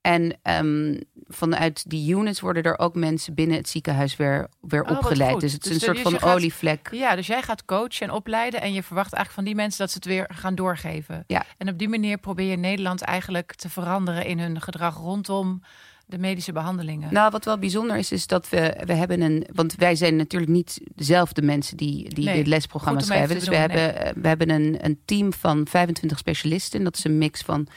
En 0.00 0.38
um, 0.42 1.00
vanuit 1.26 1.90
die 1.90 2.14
units 2.14 2.40
worden 2.40 2.62
er 2.62 2.78
ook 2.78 2.94
mensen 2.94 3.34
binnen 3.34 3.56
het 3.56 3.68
ziekenhuis 3.68 4.16
weer, 4.16 4.48
weer 4.60 4.84
oh, 4.84 4.90
opgeleid. 4.90 5.40
Dus 5.40 5.52
het 5.52 5.64
is 5.64 5.78
dus 5.78 5.88
een 5.88 5.96
soort 5.96 6.20
van 6.20 6.30
olievlek. 6.30 6.88
Ja, 6.92 7.16
dus 7.16 7.26
jij 7.26 7.42
gaat 7.42 7.64
coachen 7.64 8.06
en 8.06 8.12
opleiden. 8.12 8.60
En 8.60 8.72
je 8.72 8.82
verwacht 8.82 9.12
eigenlijk 9.12 9.34
van 9.34 9.44
die 9.44 9.54
mensen 9.54 9.78
dat 9.78 9.90
ze 9.90 9.96
het 9.96 10.04
weer 10.04 10.30
gaan 10.34 10.54
doorgeven. 10.54 11.24
Ja. 11.26 11.44
En 11.58 11.68
op 11.68 11.78
die 11.78 11.88
manier 11.88 12.18
probeer 12.18 12.50
je 12.50 12.56
Nederland 12.56 13.00
eigenlijk 13.00 13.54
te 13.54 13.68
veranderen 13.68 14.26
in 14.26 14.38
hun 14.38 14.60
gedrag 14.60 14.96
rondom 14.96 15.62
de 16.10 16.18
medische 16.18 16.52
behandelingen? 16.52 17.12
Nou, 17.12 17.30
wat 17.30 17.44
wel 17.44 17.58
bijzonder 17.58 17.96
is, 17.96 18.12
is 18.12 18.26
dat 18.26 18.48
we, 18.48 18.82
we 18.84 18.92
hebben 18.92 19.20
een. 19.20 19.46
Want 19.52 19.74
wij 19.74 19.94
zijn 19.94 20.16
natuurlijk 20.16 20.52
niet 20.52 20.80
dezelfde 20.94 21.42
mensen 21.42 21.76
die, 21.76 22.14
die 22.14 22.32
dit 22.32 22.46
lesprogramma 22.46 23.00
schrijven. 23.00 23.34
Dus 23.34 23.48
we, 23.48 23.56
hebben, 23.56 24.14
we 24.22 24.28
hebben 24.28 24.50
een, 24.50 24.76
een 24.80 25.00
team 25.04 25.32
van 25.32 25.66
25 25.68 26.18
specialisten. 26.18 26.84
Dat 26.84 26.96
is 26.96 27.04
een 27.04 27.18
mix 27.18 27.42
van 27.42 27.68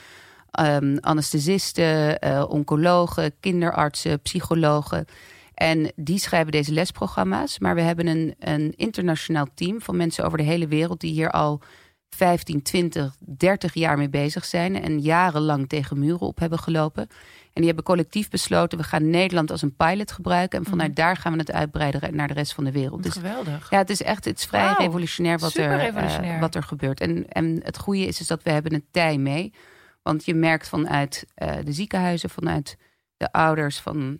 um, 0.60 0.98
anesthesisten, 1.00 2.18
uh, 2.28 2.46
oncologen, 2.48 3.34
kinderartsen, 3.40 4.22
psychologen. 4.22 5.06
En 5.54 5.92
die 5.96 6.20
schrijven 6.20 6.52
deze 6.52 6.72
lesprogramma's. 6.72 7.60
Maar 7.60 7.76
we 7.76 7.82
hebben 7.82 8.08
een, 8.08 8.36
een 8.40 8.74
internationaal 8.76 9.48
team 9.54 9.82
van 9.82 9.98
mensen 9.98 10.26
over 10.26 10.38
de 10.38 10.44
hele 10.44 10.68
wereld 10.68 11.00
die 11.00 11.12
hier 11.12 11.32
al 11.32 11.62
15, 12.10 12.62
20, 12.62 13.16
30 13.20 13.74
jaar 13.74 13.98
mee 13.98 14.10
bezig 14.10 14.46
zijn. 14.46 14.82
En 14.82 15.00
jarenlang 15.00 15.70
tegen 15.70 16.00
muren 16.00 16.28
op 16.28 16.40
hebben 16.40 16.60
gelopen. 16.60 17.08
En 17.54 17.62
die 17.62 17.66
hebben 17.66 17.84
collectief 17.84 18.30
besloten, 18.30 18.78
we 18.78 18.84
gaan 18.84 19.10
Nederland 19.10 19.52
als 19.52 19.62
een 19.62 19.76
pilot 19.76 20.12
gebruiken. 20.12 20.60
En 20.60 20.66
vanuit 20.66 20.90
mhm. 20.90 21.00
daar 21.00 21.18
gaan 21.18 21.32
we 21.32 21.38
het 21.38 21.52
uitbreiden 21.52 22.16
naar 22.16 22.28
de 22.28 22.34
rest 22.34 22.54
van 22.54 22.64
de 22.64 22.72
wereld. 22.72 23.04
Dus, 23.04 23.14
Geweldig. 23.14 23.70
Ja, 23.70 23.78
het 23.78 23.90
is 23.90 24.02
echt 24.02 24.26
het 24.26 24.38
is 24.38 24.46
vrij 24.46 24.74
revolutionair, 24.78 25.40
wat 25.40 25.56
er, 25.56 25.78
revolutionair. 25.78 26.36
Uh, 26.36 26.40
wat 26.40 26.56
er 26.56 26.64
gebeurt. 26.64 27.00
En, 27.00 27.28
en 27.30 27.60
het 27.64 27.78
goede 27.78 28.06
is, 28.06 28.20
is 28.20 28.28
dat 28.28 28.44
we 28.44 28.50
hebben 28.50 28.74
een 28.74 28.86
tij 28.92 29.18
mee. 29.18 29.54
Want 30.02 30.26
je 30.26 30.36
merkt 30.36 30.70
vanuit 30.70 31.26
uh, 31.38 31.52
de 31.64 31.74
ziekenhuizen, 31.74 32.30
vanuit 32.30 32.78
de 33.18 33.32
ouders, 33.32 33.80
van 33.80 34.20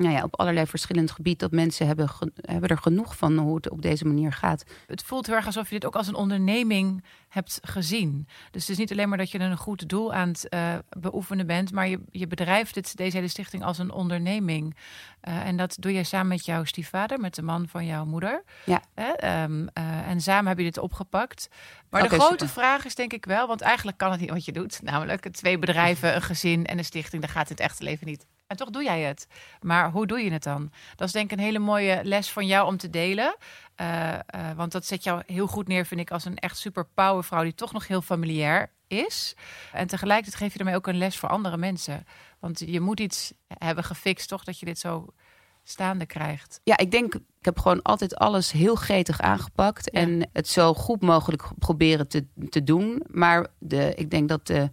nou 0.00 0.14
ja, 0.14 0.22
op 0.22 0.38
allerlei 0.38 0.66
verschillend 0.66 1.10
gebied 1.10 1.38
dat 1.38 1.50
mensen 1.50 1.86
hebben, 1.86 2.10
hebben 2.40 2.68
er 2.68 2.78
genoeg 2.78 3.16
van 3.16 3.38
hoe 3.38 3.56
het 3.56 3.70
op 3.70 3.82
deze 3.82 4.04
manier 4.04 4.32
gaat. 4.32 4.64
Het 4.86 5.02
voelt 5.02 5.26
heel 5.26 5.34
erg 5.34 5.46
alsof 5.46 5.68
je 5.68 5.74
dit 5.74 5.84
ook 5.84 5.96
als 5.96 6.06
een 6.06 6.14
onderneming 6.14 7.04
hebt 7.28 7.58
gezien. 7.62 8.28
Dus 8.50 8.60
het 8.60 8.70
is 8.70 8.78
niet 8.78 8.90
alleen 8.90 9.08
maar 9.08 9.18
dat 9.18 9.30
je 9.30 9.38
een 9.38 9.56
goed 9.56 9.88
doel 9.88 10.14
aan 10.14 10.28
het 10.28 10.46
uh, 10.50 10.74
beoefenen 10.88 11.46
bent, 11.46 11.72
maar 11.72 11.88
je, 11.88 12.00
je 12.10 12.26
bedrijft 12.26 12.74
dit, 12.74 12.96
deze 12.96 13.16
hele 13.16 13.28
stichting 13.28 13.64
als 13.64 13.78
een 13.78 13.92
onderneming. 13.92 14.76
Uh, 15.28 15.46
en 15.46 15.56
dat 15.56 15.76
doe 15.78 15.92
je 15.92 16.04
samen 16.04 16.28
met 16.28 16.44
jouw 16.44 16.64
stiefvader, 16.64 17.20
met 17.20 17.34
de 17.34 17.42
man 17.42 17.68
van 17.68 17.86
jouw 17.86 18.04
moeder. 18.04 18.44
Ja. 18.64 18.82
Um, 19.44 19.68
uh, 19.78 20.08
en 20.08 20.20
samen 20.20 20.48
heb 20.48 20.58
je 20.58 20.64
dit 20.64 20.78
opgepakt. 20.78 21.48
Maar 21.90 22.08
de 22.08 22.20
grote 22.20 22.48
vraag 22.48 22.84
is 22.84 22.94
denk 22.94 23.12
ik 23.12 23.24
wel, 23.24 23.46
want 23.46 23.60
eigenlijk 23.60 23.98
kan 23.98 24.10
het 24.10 24.20
niet 24.20 24.30
wat 24.30 24.44
je 24.44 24.52
doet. 24.52 24.82
Namelijk 24.82 25.28
twee 25.28 25.58
bedrijven, 25.58 26.14
een 26.14 26.22
gezin 26.22 26.66
en 26.66 26.78
een 26.78 26.84
stichting. 26.84 27.22
Daar 27.22 27.30
gaat 27.30 27.48
het 27.48 27.60
echte 27.60 27.84
leven 27.84 28.06
niet. 28.06 28.26
En 28.50 28.56
toch 28.56 28.70
doe 28.70 28.82
jij 28.82 29.00
het. 29.00 29.26
Maar 29.60 29.90
hoe 29.90 30.06
doe 30.06 30.20
je 30.20 30.32
het 30.32 30.42
dan? 30.42 30.72
Dat 30.96 31.06
is 31.06 31.12
denk 31.12 31.30
ik 31.30 31.38
een 31.38 31.44
hele 31.44 31.58
mooie 31.58 32.00
les 32.02 32.30
van 32.30 32.46
jou 32.46 32.66
om 32.66 32.76
te 32.76 32.90
delen. 32.90 33.36
Uh, 33.80 34.12
uh, 34.12 34.50
want 34.56 34.72
dat 34.72 34.86
zet 34.86 35.04
jou 35.04 35.22
heel 35.26 35.46
goed 35.46 35.68
neer, 35.68 35.86
vind 35.86 36.00
ik, 36.00 36.10
als 36.10 36.24
een 36.24 36.36
echt 36.36 36.58
super 36.58 36.86
powervrouw 36.94 37.42
die 37.42 37.54
toch 37.54 37.72
nog 37.72 37.86
heel 37.86 38.02
familiair 38.02 38.70
is. 38.86 39.34
En 39.72 39.86
tegelijkertijd 39.86 40.36
geef 40.36 40.52
je 40.52 40.58
ermee 40.58 40.74
ook 40.74 40.86
een 40.86 40.98
les 40.98 41.18
voor 41.18 41.28
andere 41.28 41.56
mensen. 41.56 42.06
Want 42.38 42.62
je 42.66 42.80
moet 42.80 43.00
iets 43.00 43.32
hebben 43.48 43.84
gefixt, 43.84 44.28
toch, 44.28 44.44
dat 44.44 44.58
je 44.58 44.66
dit 44.66 44.78
zo 44.78 45.06
staande 45.62 46.06
krijgt. 46.06 46.60
Ja, 46.64 46.76
ik 46.76 46.90
denk, 46.90 47.14
ik 47.14 47.44
heb 47.44 47.58
gewoon 47.58 47.82
altijd 47.82 48.16
alles 48.16 48.52
heel 48.52 48.74
gretig 48.74 49.20
aangepakt. 49.20 49.90
En 49.90 50.28
het 50.32 50.48
zo 50.48 50.74
goed 50.74 51.02
mogelijk 51.02 51.48
proberen 51.58 52.08
te, 52.08 52.26
te 52.48 52.62
doen. 52.62 53.02
Maar 53.06 53.46
de, 53.58 53.94
ik 53.94 54.10
denk 54.10 54.28
dat 54.28 54.46
de 54.46 54.70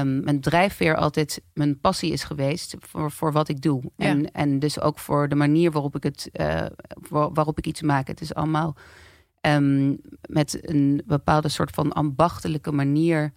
um, 0.00 0.24
mijn 0.24 0.40
drijfveer 0.40 0.96
altijd 0.96 1.42
mijn 1.54 1.80
passie 1.80 2.12
is 2.12 2.24
geweest 2.24 2.74
voor, 2.78 3.10
voor 3.10 3.32
wat 3.32 3.48
ik 3.48 3.60
doe. 3.60 3.82
En, 3.96 4.32
en 4.32 4.58
dus 4.58 4.80
ook 4.80 4.98
voor 4.98 5.28
de 5.28 5.34
manier 5.34 5.70
waarop 5.70 5.96
ik 5.96 6.02
het 6.02 6.30
uh, 6.32 6.66
waarop 7.08 7.58
ik 7.58 7.66
iets 7.66 7.82
maak. 7.82 8.06
Het 8.06 8.20
is 8.20 8.34
allemaal 8.34 8.76
um, 9.40 10.00
met 10.28 10.68
een 10.68 11.02
bepaalde 11.06 11.48
soort 11.48 11.70
van 11.70 11.92
ambachtelijke 11.92 12.72
manier 12.72 13.32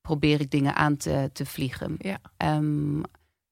probeer 0.00 0.40
ik 0.40 0.50
dingen 0.50 0.74
aan 0.74 0.96
te, 0.96 1.30
te 1.32 1.46
vliegen. 1.46 1.94
Ja. 1.98 2.18
Um, 2.56 3.02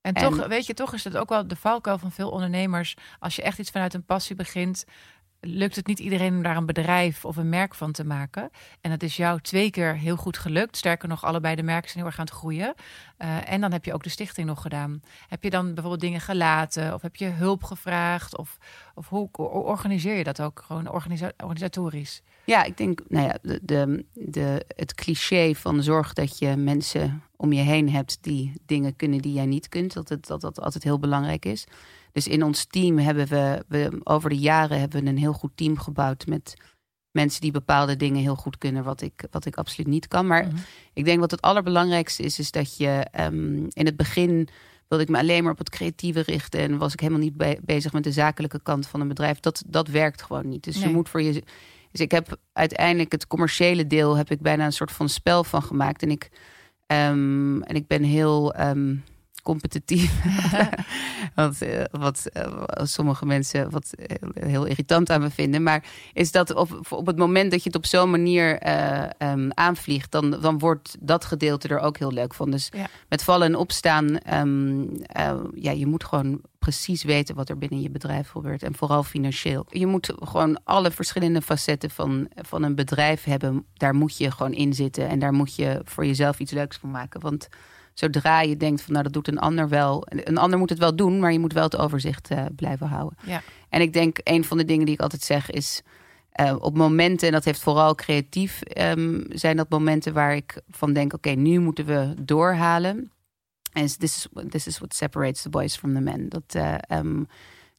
en 0.01 0.15
toch, 0.15 0.47
weet 0.47 0.67
je, 0.67 0.75
toch 0.75 0.95
is 0.95 1.05
het 1.05 1.17
ook 1.17 1.29
wel 1.29 1.49
de 1.49 1.57
valkuil 1.57 1.99
van 1.99 2.13
veel 2.13 2.31
ondernemers. 2.31 2.95
Als 3.19 3.37
je 3.37 3.43
echt 3.43 3.59
iets 3.59 3.71
vanuit 3.71 3.95
een 3.95 4.05
passie 4.05 4.37
begint, 4.37 4.85
lukt 5.47 5.77
het 5.77 5.87
niet 5.87 5.99
iedereen 5.99 6.35
om 6.35 6.43
daar 6.43 6.57
een 6.57 6.67
bedrijf 6.67 7.25
of 7.25 7.37
een 7.37 7.49
merk 7.49 7.75
van 7.75 7.93
te 7.93 8.05
maken. 8.05 8.51
En 8.81 8.91
dat 8.91 9.03
is 9.03 9.17
jou 9.17 9.41
twee 9.41 9.71
keer 9.71 9.97
heel 9.97 10.17
goed 10.17 10.39
gelukt. 10.39 10.77
Sterker 10.77 11.09
nog, 11.09 11.25
allebei 11.25 11.55
de 11.55 11.63
merken 11.63 11.91
zijn 11.91 11.99
heel 11.99 12.07
erg 12.07 12.19
aan 12.19 12.25
het 12.25 12.35
groeien. 12.35 12.75
Uh, 13.19 13.53
en 13.53 13.61
dan 13.61 13.73
heb 13.73 13.85
je 13.85 13.95
ook 13.95 14.03
de 14.03 14.09
stichting 14.09 14.47
nog 14.47 14.63
gedaan. 14.63 15.01
Heb 15.29 15.43
je 15.43 15.51
dan 15.51 15.65
bijvoorbeeld 15.65 16.01
dingen 16.01 16.21
gelaten? 16.21 16.95
Of 16.95 17.03
heb 17.03 17.17
je 17.17 17.27
hulp 17.27 17.65
gevraagd? 17.65 18.37
Of, 18.37 18.59
of 18.95 19.09
hoe 19.09 19.29
organiseer 19.51 20.17
je 20.17 20.25
dat 20.25 20.41
ook 20.41 20.63
gewoon 20.67 20.91
organisa 20.91 21.33
organisatorisch? 21.37 22.23
Ja, 22.45 22.65
ik 22.65 22.77
denk, 22.77 23.01
nou 23.09 23.27
ja, 23.27 23.39
de, 23.43 23.61
de, 23.63 24.05
de, 24.13 24.65
het 24.77 24.95
cliché 24.95 25.55
van 25.55 25.83
zorg 25.83 26.13
dat 26.13 26.39
je 26.39 26.57
mensen 26.57 27.23
om 27.37 27.53
je 27.53 27.63
heen 27.63 27.91
hebt 27.91 28.19
die 28.21 28.53
dingen 28.67 28.97
kunnen 28.97 29.21
die 29.21 29.33
jij 29.33 29.47
niet 29.47 29.69
kunt, 29.69 29.93
dat 29.93 30.09
het, 30.09 30.27
dat, 30.27 30.41
dat 30.41 30.61
altijd 30.61 30.85
heel 30.85 30.99
belangrijk 30.99 31.45
is. 31.45 31.67
Dus 32.17 32.29
in 32.29 32.43
ons 32.43 32.65
team 32.65 32.99
hebben 32.99 33.27
we, 33.27 33.65
we 33.69 34.01
over 34.03 34.31
de 34.31 34.39
jaren 34.39 34.81
hebben 34.81 35.03
we 35.03 35.09
een 35.09 35.19
heel 35.19 35.33
goed 35.33 35.51
team 35.55 35.79
gebouwd 35.79 36.27
met 36.27 36.55
mensen 37.11 37.41
die 37.41 37.51
bepaalde 37.51 37.97
dingen 37.97 38.23
heel 38.23 38.35
goed 38.35 38.59
kunnen, 38.59 38.85
wat 38.85 39.01
ik, 39.01 39.25
wat 39.31 39.45
ik 39.45 39.57
absoluut 39.57 39.87
niet 39.87 40.09
kan. 40.09 40.27
Maar 40.27 40.47
mhm. 40.47 40.57
ik 40.93 41.05
denk 41.05 41.21
wat 41.21 41.31
het 41.31 41.43
allerbelangrijkste 41.43 42.23
is, 42.23 42.39
is 42.39 42.51
dat 42.51 42.77
je 42.77 43.07
um, 43.21 43.67
in 43.69 43.87
het 43.87 43.97
begin 43.97 44.49
wilde 44.89 45.05
ik 45.05 45.11
me 45.11 45.19
alleen 45.19 45.43
maar 45.43 45.53
op 45.53 45.59
het 45.59 45.71
creatieve 45.71 46.21
richten 46.21 46.61
en 46.61 46.79
was 46.79 46.93
ik 46.93 47.01
helemaal 47.01 47.21
niet 47.21 47.65
bezig 47.65 47.93
met 47.93 48.05
de 48.05 48.13
zakelijke 48.13 48.63
kant 48.63 48.87
van 48.87 49.01
een 49.01 49.09
bedrijf. 49.09 49.41
Dat, 49.41 49.63
dat 49.67 49.89
werkt 49.89 50.23
gewoon 50.23 50.49
niet. 50.49 50.65
Dus 50.65 50.83
je 50.83 50.89
moet 50.89 51.09
voor 51.09 51.23
je. 51.23 51.33
Dus 51.91 52.01
ik 52.01 52.11
heb 52.11 52.39
uiteindelijk 52.53 53.13
het 53.13 53.27
commerciële 53.27 53.87
deel 53.87 54.17
heb 54.17 54.31
ik 54.31 54.41
bijna 54.41 54.65
een 54.65 54.73
soort 54.73 54.93
van 54.93 55.09
spel 55.09 55.45
van 55.45 55.63
gemaakt. 55.63 56.03
En 56.03 56.11
ik, 56.11 56.31
um, 56.87 57.63
en 57.63 57.75
ik 57.75 57.87
ben 57.87 58.03
heel. 58.03 58.61
Um, 58.61 59.05
competitief. 59.47 60.13
wat, 61.35 61.61
eh, 61.61 61.85
wat 61.91 62.27
uh, 62.37 62.65
sommige 62.83 63.27
mensen 63.27 63.71
wat 63.71 63.93
eh, 63.93 64.17
heel 64.49 64.65
irritant 64.65 65.11
aan 65.11 65.21
me 65.21 65.31
vinden. 65.31 65.63
Maar 65.63 65.85
is 66.13 66.33
dat 66.33 66.55
op, 66.55 66.87
op 66.91 67.07
het 67.07 67.17
moment 67.17 67.51
dat 67.51 67.63
je 67.63 67.69
het 67.69 67.79
op 67.79 67.87
zo'n 67.87 68.11
manier 68.11 68.67
uh, 68.67 69.03
um, 69.19 69.51
aanvliegt, 69.55 70.11
dan, 70.11 70.31
dan 70.31 70.59
wordt 70.59 70.97
dat 71.01 71.25
gedeelte 71.25 71.69
er 71.69 71.79
ook 71.79 71.99
heel 71.99 72.13
leuk 72.13 72.35
van. 72.35 72.51
Dus 72.51 72.71
met 73.09 73.23
vallen 73.23 73.47
en 73.47 73.57
opstaan, 73.57 74.19
um, 74.35 74.91
ja, 75.55 75.71
je 75.71 75.87
moet 75.87 76.05
gewoon 76.05 76.41
precies 76.59 77.05
weten 77.05 77.35
wat 77.35 77.49
er 77.49 77.59
binnen 77.59 77.81
je 77.81 77.91
bedrijf 77.91 78.29
gebeurt. 78.29 78.63
En 78.63 78.75
vooral 78.75 79.03
financieel. 79.03 79.67
Je 79.69 79.87
moet 79.87 80.13
gewoon 80.19 80.61
alle 80.65 80.91
verschillende 80.91 81.43
facetten 81.43 81.91
van, 81.91 82.29
van 82.35 82.63
een 82.63 82.75
bedrijf 82.75 83.25
hebben. 83.25 83.65
Daar 83.75 83.95
moet 83.95 84.17
je 84.17 84.31
gewoon 84.31 84.53
in 84.53 84.75
zitten. 84.75 85.09
En 85.09 85.19
daar 85.19 85.33
moet 85.33 85.55
je 85.55 85.81
voor 85.85 86.07
jezelf 86.07 86.39
iets 86.39 86.53
leuks 86.53 86.77
van 86.77 86.91
maken. 86.91 87.21
Want 87.21 87.49
zodra 87.99 88.41
je 88.41 88.57
denkt 88.57 88.83
van 88.83 88.93
nou 88.93 89.05
dat 89.05 89.13
doet 89.13 89.29
een 89.29 89.39
ander 89.39 89.69
wel. 89.69 90.07
Een 90.09 90.39
ander 90.39 90.59
moet 90.59 90.71
het 90.71 90.79
wel 90.79 90.97
doen, 90.97 91.19
maar 91.19 91.33
je 91.33 91.39
moet 91.39 91.53
wel 91.53 91.63
het 91.63 91.77
overzicht 91.77 92.31
uh, 92.31 92.45
blijven 92.57 92.87
houden. 92.87 93.19
Ja. 93.27 93.43
En 93.69 93.81
ik 93.81 93.93
denk 93.93 94.19
een 94.23 94.45
van 94.45 94.57
de 94.57 94.65
dingen 94.65 94.85
die 94.85 94.95
ik 94.95 95.01
altijd 95.01 95.23
zeg 95.23 95.51
is 95.51 95.83
uh, 96.41 96.57
op 96.59 96.77
momenten, 96.77 97.27
en 97.27 97.33
dat 97.33 97.45
heeft 97.45 97.61
vooral 97.61 97.95
creatief, 97.95 98.61
um, 98.79 99.25
zijn 99.29 99.57
dat 99.57 99.69
momenten 99.69 100.13
waar 100.13 100.37
ik 100.37 100.61
van 100.71 100.93
denk 100.93 101.13
oké, 101.13 101.29
okay, 101.29 101.43
nu 101.43 101.59
moeten 101.59 101.87
we 101.87 102.15
doorhalen. 102.23 103.13
En 103.73 103.87
this 103.87 103.99
is, 104.03 104.29
this 104.49 104.67
is 104.67 104.79
what 104.79 104.95
separates 104.95 105.43
the 105.43 105.49
boys 105.49 105.77
from 105.77 105.95
the 105.95 106.01
men. 106.01 106.29
Dat, 106.29 106.55
uh, 106.57 106.75
um, 106.91 107.27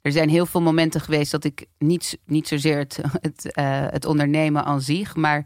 er 0.02 0.12
zijn 0.12 0.30
heel 0.30 0.46
veel 0.46 0.62
momenten 0.62 1.02
geweest 1.02 1.32
dat 1.32 1.44
ik 1.44 1.66
niet, 1.78 2.18
niet 2.26 2.48
zozeer 2.48 2.78
het, 2.78 3.00
het, 3.28 3.52
het 3.92 4.06
ondernemen 4.06 4.64
aan 4.64 4.82
zich, 4.82 5.16
maar 5.16 5.46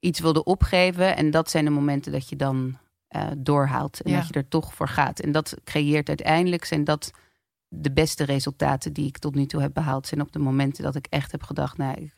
iets 0.00 0.20
wilde 0.20 0.44
opgeven. 0.44 1.16
En 1.16 1.30
dat 1.30 1.50
zijn 1.50 1.64
de 1.64 1.70
momenten 1.70 2.12
dat 2.12 2.28
je 2.28 2.36
dan 2.36 2.78
uh, 3.16 3.26
doorhaalt. 3.38 4.00
En 4.00 4.12
dat 4.12 4.28
je 4.28 4.32
er 4.32 4.48
toch 4.48 4.74
voor 4.74 4.88
gaat. 4.88 5.20
En 5.20 5.32
dat 5.32 5.56
creëert 5.64 6.08
uiteindelijk 6.08 6.64
zijn 6.64 6.84
dat 6.84 7.10
de 7.68 7.92
beste 7.92 8.24
resultaten 8.24 8.92
die 8.92 9.06
ik 9.06 9.18
tot 9.18 9.34
nu 9.34 9.46
toe 9.46 9.60
heb 9.60 9.74
behaald. 9.74 10.06
Zijn 10.06 10.20
op 10.20 10.32
de 10.32 10.38
momenten 10.38 10.84
dat 10.84 10.94
ik 10.94 11.06
echt 11.10 11.32
heb 11.32 11.42
gedacht, 11.42 11.76
nou, 11.76 12.00
ik, 12.00 12.12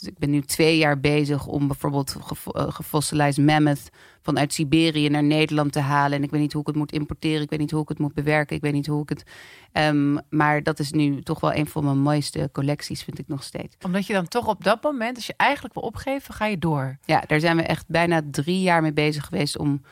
ik 0.00 0.18
ben 0.18 0.30
nu 0.30 0.40
twee 0.40 0.76
jaar 0.78 1.00
bezig 1.00 1.46
om 1.46 1.66
bijvoorbeeld 1.66 2.16
gefossilized 2.54 3.44
mammoth 3.44 3.88
vanuit 4.22 4.52
Siberië 4.52 5.08
naar 5.08 5.22
Nederland 5.22 5.72
te 5.72 5.80
halen. 5.80 6.18
En 6.18 6.24
ik 6.24 6.30
weet 6.30 6.40
niet 6.40 6.52
hoe 6.52 6.60
ik 6.60 6.66
het 6.66 6.76
moet 6.76 6.92
importeren. 6.92 7.42
Ik 7.42 7.50
weet 7.50 7.58
niet 7.58 7.70
hoe 7.70 7.82
ik 7.82 7.88
het 7.88 7.98
moet 7.98 8.14
bewerken. 8.14 8.56
Ik 8.56 8.62
weet 8.62 8.72
niet 8.72 8.86
hoe 8.86 9.02
ik 9.02 9.08
het. 9.08 9.24
Um, 9.72 10.18
maar 10.28 10.62
dat 10.62 10.78
is 10.78 10.90
nu 10.90 11.22
toch 11.22 11.40
wel 11.40 11.54
een 11.54 11.66
van 11.66 11.84
mijn 11.84 11.98
mooiste 11.98 12.48
collecties, 12.52 13.02
vind 13.02 13.18
ik 13.18 13.28
nog 13.28 13.42
steeds. 13.42 13.76
Omdat 13.84 14.06
je 14.06 14.12
dan 14.12 14.28
toch 14.28 14.48
op 14.48 14.64
dat 14.64 14.82
moment, 14.82 15.16
als 15.16 15.26
je 15.26 15.34
eigenlijk 15.36 15.74
wil 15.74 15.82
opgeven, 15.82 16.34
ga 16.34 16.46
je 16.46 16.58
door. 16.58 16.98
Ja, 17.04 17.24
daar 17.26 17.40
zijn 17.40 17.56
we 17.56 17.62
echt 17.62 17.88
bijna 17.88 18.22
drie 18.30 18.60
jaar 18.60 18.82
mee 18.82 18.92
bezig 18.92 19.24
geweest 19.24 19.58
om 19.58 19.82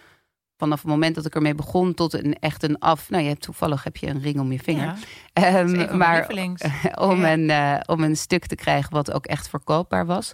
vanaf 0.56 0.80
het 0.80 0.90
moment 0.90 1.14
dat 1.14 1.26
ik 1.26 1.34
ermee 1.34 1.54
begon 1.54 1.94
tot 1.94 2.12
een 2.12 2.38
echt 2.38 2.62
een 2.62 2.78
af. 2.78 3.10
Nou, 3.10 3.22
je 3.22 3.28
hebt 3.28 3.42
toevallig 3.42 3.84
heb 3.84 3.96
je 3.96 4.06
een 4.06 4.20
ring 4.20 4.40
om 4.40 4.52
je 4.52 4.58
vinger. 4.58 4.94
Ja, 5.32 5.58
um, 5.60 5.96
maar 5.96 6.26
om, 7.10 7.24
een, 7.24 7.48
uh, 7.48 7.80
om 7.86 8.02
een 8.02 8.16
stuk 8.16 8.46
te 8.46 8.54
krijgen 8.54 8.92
wat 8.92 9.12
ook 9.12 9.26
echt 9.26 9.48
verkoopbaar 9.48 10.06
was. 10.06 10.32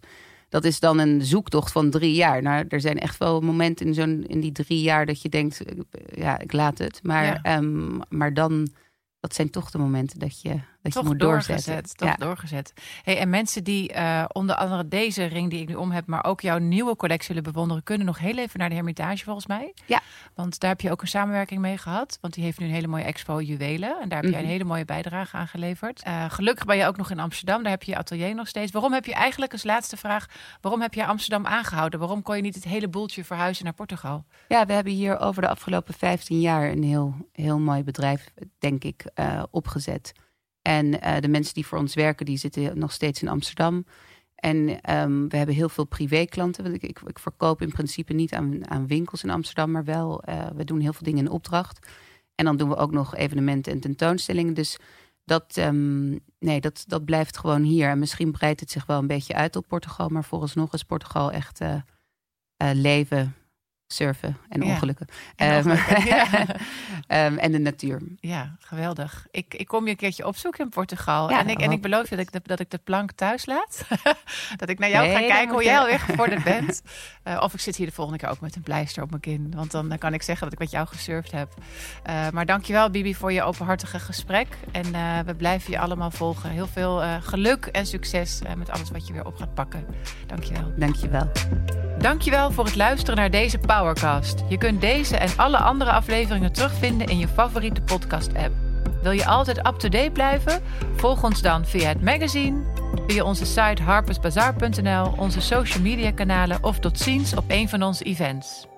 Dat 0.48 0.64
is 0.64 0.80
dan 0.80 0.98
een 0.98 1.24
zoektocht 1.24 1.72
van 1.72 1.90
drie 1.90 2.14
jaar. 2.14 2.42
Nou, 2.42 2.64
er 2.68 2.80
zijn 2.80 2.98
echt 2.98 3.18
wel 3.18 3.40
momenten 3.40 3.86
in, 3.86 3.94
zo'n, 3.94 4.24
in 4.26 4.40
die 4.40 4.52
drie 4.52 4.82
jaar 4.82 5.06
dat 5.06 5.22
je 5.22 5.28
denkt, 5.28 5.62
ja, 6.14 6.38
ik 6.38 6.52
laat 6.52 6.78
het. 6.78 7.00
Maar, 7.02 7.40
ja. 7.42 7.56
um, 7.56 8.00
maar 8.08 8.34
dan 8.34 8.68
dat 9.20 9.34
zijn 9.34 9.50
toch 9.50 9.70
de 9.70 9.78
momenten 9.78 10.18
dat 10.18 10.40
je, 10.40 10.60
dat 10.82 10.92
toch 10.92 11.02
je 11.02 11.08
moet 11.08 11.18
doorzetten. 11.18 11.96
Toch 11.96 12.14
doorgezet. 12.14 12.72
Hey, 13.02 13.18
en 13.18 13.30
mensen 13.30 13.64
die 13.64 13.94
uh, 13.94 14.24
onder 14.32 14.56
andere 14.56 14.88
deze 14.88 15.24
ring 15.24 15.50
die 15.50 15.60
ik 15.60 15.68
nu 15.68 15.74
om 15.74 15.90
heb, 15.90 16.06
maar 16.06 16.24
ook 16.24 16.40
jouw 16.40 16.58
nieuwe 16.58 16.96
collectie 16.96 17.28
willen 17.34 17.52
bewonderen, 17.52 17.82
kunnen 17.82 18.06
nog 18.06 18.18
heel 18.18 18.38
even 18.38 18.58
naar 18.58 18.68
de 18.68 18.74
Hermitage 18.74 19.24
volgens 19.24 19.46
mij. 19.46 19.74
Ja. 19.86 20.00
Want 20.34 20.60
daar 20.60 20.70
heb 20.70 20.80
je 20.80 20.90
ook 20.90 21.02
een 21.02 21.08
samenwerking 21.08 21.60
mee 21.60 21.78
gehad. 21.78 22.18
Want 22.20 22.34
die 22.34 22.44
heeft 22.44 22.58
nu 22.58 22.66
een 22.66 22.72
hele 22.72 22.86
mooie 22.86 23.04
expo 23.04 23.40
juwelen. 23.40 24.00
En 24.00 24.08
daar 24.08 24.18
heb 24.18 24.22
mm 24.22 24.22
-hmm. 24.22 24.30
jij 24.30 24.40
een 24.40 24.46
hele 24.46 24.64
mooie 24.64 24.84
bijdrage 24.84 25.36
aan 25.36 25.48
geleverd. 25.48 26.02
Uh, 26.06 26.24
gelukkig 26.28 26.64
ben 26.64 26.76
je 26.76 26.86
ook 26.86 26.96
nog 26.96 27.10
in 27.10 27.18
Amsterdam. 27.18 27.62
Daar 27.62 27.72
heb 27.72 27.82
je 27.82 27.90
je 27.90 27.98
atelier 27.98 28.34
nog 28.34 28.48
steeds. 28.48 28.72
Waarom 28.72 28.92
heb 28.92 29.04
je 29.04 29.14
eigenlijk, 29.14 29.52
als 29.52 29.64
laatste 29.64 29.96
vraag, 29.96 30.26
waarom 30.60 30.80
heb 30.80 30.94
je 30.94 31.06
Amsterdam 31.06 31.46
aangehouden? 31.46 31.98
Waarom 31.98 32.22
kon 32.22 32.36
je 32.36 32.42
niet 32.42 32.54
het 32.54 32.64
hele 32.64 32.88
boeltje 32.88 33.24
verhuizen 33.24 33.64
naar 33.64 33.74
Portugal? 33.74 34.24
Ja, 34.48 34.66
we 34.66 34.72
hebben 34.72 34.92
hier 34.92 35.18
over 35.18 35.42
de 35.42 35.48
afgelopen 35.48 35.94
15 35.94 36.40
jaar 36.40 36.70
een 36.70 36.82
heel, 36.82 37.14
heel 37.32 37.58
mooi 37.58 37.82
bedrijf, 37.82 38.32
denk 38.58 38.84
ik, 38.84 39.04
uh, 39.14 39.42
opgezet. 39.50 40.12
En 40.62 40.86
uh, 40.86 41.16
de 41.20 41.28
mensen 41.28 41.54
die 41.54 41.66
voor 41.66 41.78
ons 41.78 41.94
werken, 41.94 42.26
die 42.26 42.36
zitten 42.36 42.78
nog 42.78 42.92
steeds 42.92 43.22
in 43.22 43.28
Amsterdam. 43.28 43.84
En 44.34 44.56
um, 44.96 45.28
we 45.28 45.36
hebben 45.36 45.54
heel 45.54 45.68
veel 45.68 45.84
privéklanten. 45.84 46.62
Want 46.62 46.82
ik, 46.82 47.02
ik, 47.06 47.18
verkoop 47.18 47.62
in 47.62 47.70
principe 47.70 48.12
niet 48.12 48.32
aan, 48.32 48.70
aan 48.70 48.86
winkels 48.86 49.22
in 49.22 49.30
Amsterdam, 49.30 49.70
maar 49.70 49.84
wel, 49.84 50.22
uh, 50.28 50.46
we 50.54 50.64
doen 50.64 50.80
heel 50.80 50.92
veel 50.92 51.06
dingen 51.06 51.24
in 51.24 51.30
opdracht. 51.30 51.88
En 52.34 52.44
dan 52.44 52.56
doen 52.56 52.68
we 52.68 52.76
ook 52.76 52.92
nog 52.92 53.16
evenementen 53.16 53.72
en 53.72 53.80
tentoonstellingen. 53.80 54.54
Dus 54.54 54.78
dat, 55.24 55.56
um, 55.56 56.20
nee, 56.38 56.60
dat, 56.60 56.84
dat 56.86 57.04
blijft 57.04 57.38
gewoon 57.38 57.62
hier. 57.62 57.88
En 57.88 57.98
misschien 57.98 58.32
breidt 58.32 58.60
het 58.60 58.70
zich 58.70 58.86
wel 58.86 58.98
een 58.98 59.06
beetje 59.06 59.34
uit 59.34 59.56
op 59.56 59.68
Portugal, 59.68 60.08
maar 60.08 60.24
vooralsnog 60.24 60.72
is 60.72 60.82
Portugal 60.82 61.32
echt 61.32 61.60
uh, 61.60 61.74
leven 62.56 63.34
surfen 63.92 64.36
en 64.48 64.62
ongelukken. 64.62 65.06
En, 65.36 65.70
um, 65.70 65.78
ja. 66.04 66.46
um, 67.26 67.38
en 67.44 67.52
de 67.52 67.58
natuur. 67.58 68.00
Ja, 68.20 68.56
geweldig. 68.58 69.26
Ik, 69.30 69.54
ik 69.54 69.66
kom 69.66 69.84
je 69.84 69.90
een 69.90 69.96
keertje 69.96 70.26
opzoeken 70.26 70.64
in 70.64 70.70
Portugal. 70.70 71.30
Ja, 71.30 71.40
en, 71.40 71.48
ik, 71.48 71.60
en 71.60 71.72
ik 71.72 71.82
beloof 71.82 72.10
je 72.10 72.16
dat 72.16 72.26
ik 72.26 72.32
de, 72.32 72.40
dat 72.44 72.60
ik 72.60 72.70
de 72.70 72.78
plank 72.78 73.12
thuis 73.12 73.46
laat. 73.46 73.84
dat 74.56 74.68
ik 74.68 74.78
naar 74.78 74.90
jou 74.90 75.06
nee, 75.06 75.14
ga 75.14 75.20
kijken 75.20 75.54
hoe 75.54 75.64
jij 75.64 75.78
alweer 75.78 76.00
gevorderd 76.00 76.44
bent. 76.44 76.82
Uh, 77.24 77.40
of 77.44 77.54
ik 77.54 77.60
zit 77.60 77.76
hier 77.76 77.86
de 77.86 77.92
volgende 77.92 78.18
keer 78.18 78.28
ook 78.28 78.40
met 78.40 78.56
een 78.56 78.62
pleister 78.62 79.02
op 79.02 79.10
mijn 79.10 79.22
kin. 79.22 79.52
Want 79.56 79.70
dan, 79.70 79.88
dan 79.88 79.98
kan 79.98 80.14
ik 80.14 80.22
zeggen 80.22 80.44
dat 80.44 80.52
ik 80.52 80.58
met 80.58 80.70
jou 80.70 80.86
gesurfd 80.86 81.32
heb. 81.32 81.54
Uh, 82.08 82.30
maar 82.30 82.46
dankjewel 82.46 82.90
Bibi 82.90 83.14
voor 83.14 83.32
je 83.32 83.42
openhartige 83.42 83.98
gesprek. 83.98 84.48
En 84.72 84.86
uh, 84.86 85.18
we 85.18 85.34
blijven 85.34 85.70
je 85.70 85.78
allemaal 85.78 86.10
volgen. 86.10 86.50
Heel 86.50 86.66
veel 86.66 87.02
geluk 87.20 87.66
en 87.66 87.86
succes 87.86 88.40
met 88.56 88.70
alles 88.70 88.90
wat 88.90 89.06
je 89.06 89.12
weer 89.12 89.26
op 89.26 89.36
gaat 89.36 89.54
pakken. 89.54 89.86
Dankjewel. 90.26 90.72
Dankjewel. 90.76 91.30
Dankjewel 92.00 92.50
voor 92.50 92.64
het 92.64 92.76
luisteren 92.76 93.16
naar 93.16 93.30
deze 93.30 93.58
Powercast. 93.58 94.42
Je 94.48 94.58
kunt 94.58 94.80
deze 94.80 95.16
en 95.16 95.30
alle 95.36 95.56
andere 95.56 95.90
afleveringen 95.90 96.52
terugvinden 96.52 97.06
in 97.06 97.18
je 97.18 97.28
favoriete 97.28 97.80
podcast-app. 97.80 98.54
Wil 99.02 99.12
je 99.12 99.26
altijd 99.26 99.58
up-to-date 99.58 100.10
blijven? 100.10 100.62
Volg 100.96 101.24
ons 101.24 101.42
dan 101.42 101.66
via 101.66 101.88
het 101.88 102.02
magazine, 102.02 102.62
via 103.06 103.24
onze 103.24 103.46
site 103.46 103.82
harpersbazaar.nl, 103.82 105.12
onze 105.16 105.40
social 105.40 105.82
media 105.82 106.12
kanalen 106.12 106.58
of 106.64 106.78
tot 106.78 106.98
ziens 106.98 107.36
op 107.36 107.44
een 107.48 107.68
van 107.68 107.82
onze 107.82 108.04
events. 108.04 108.69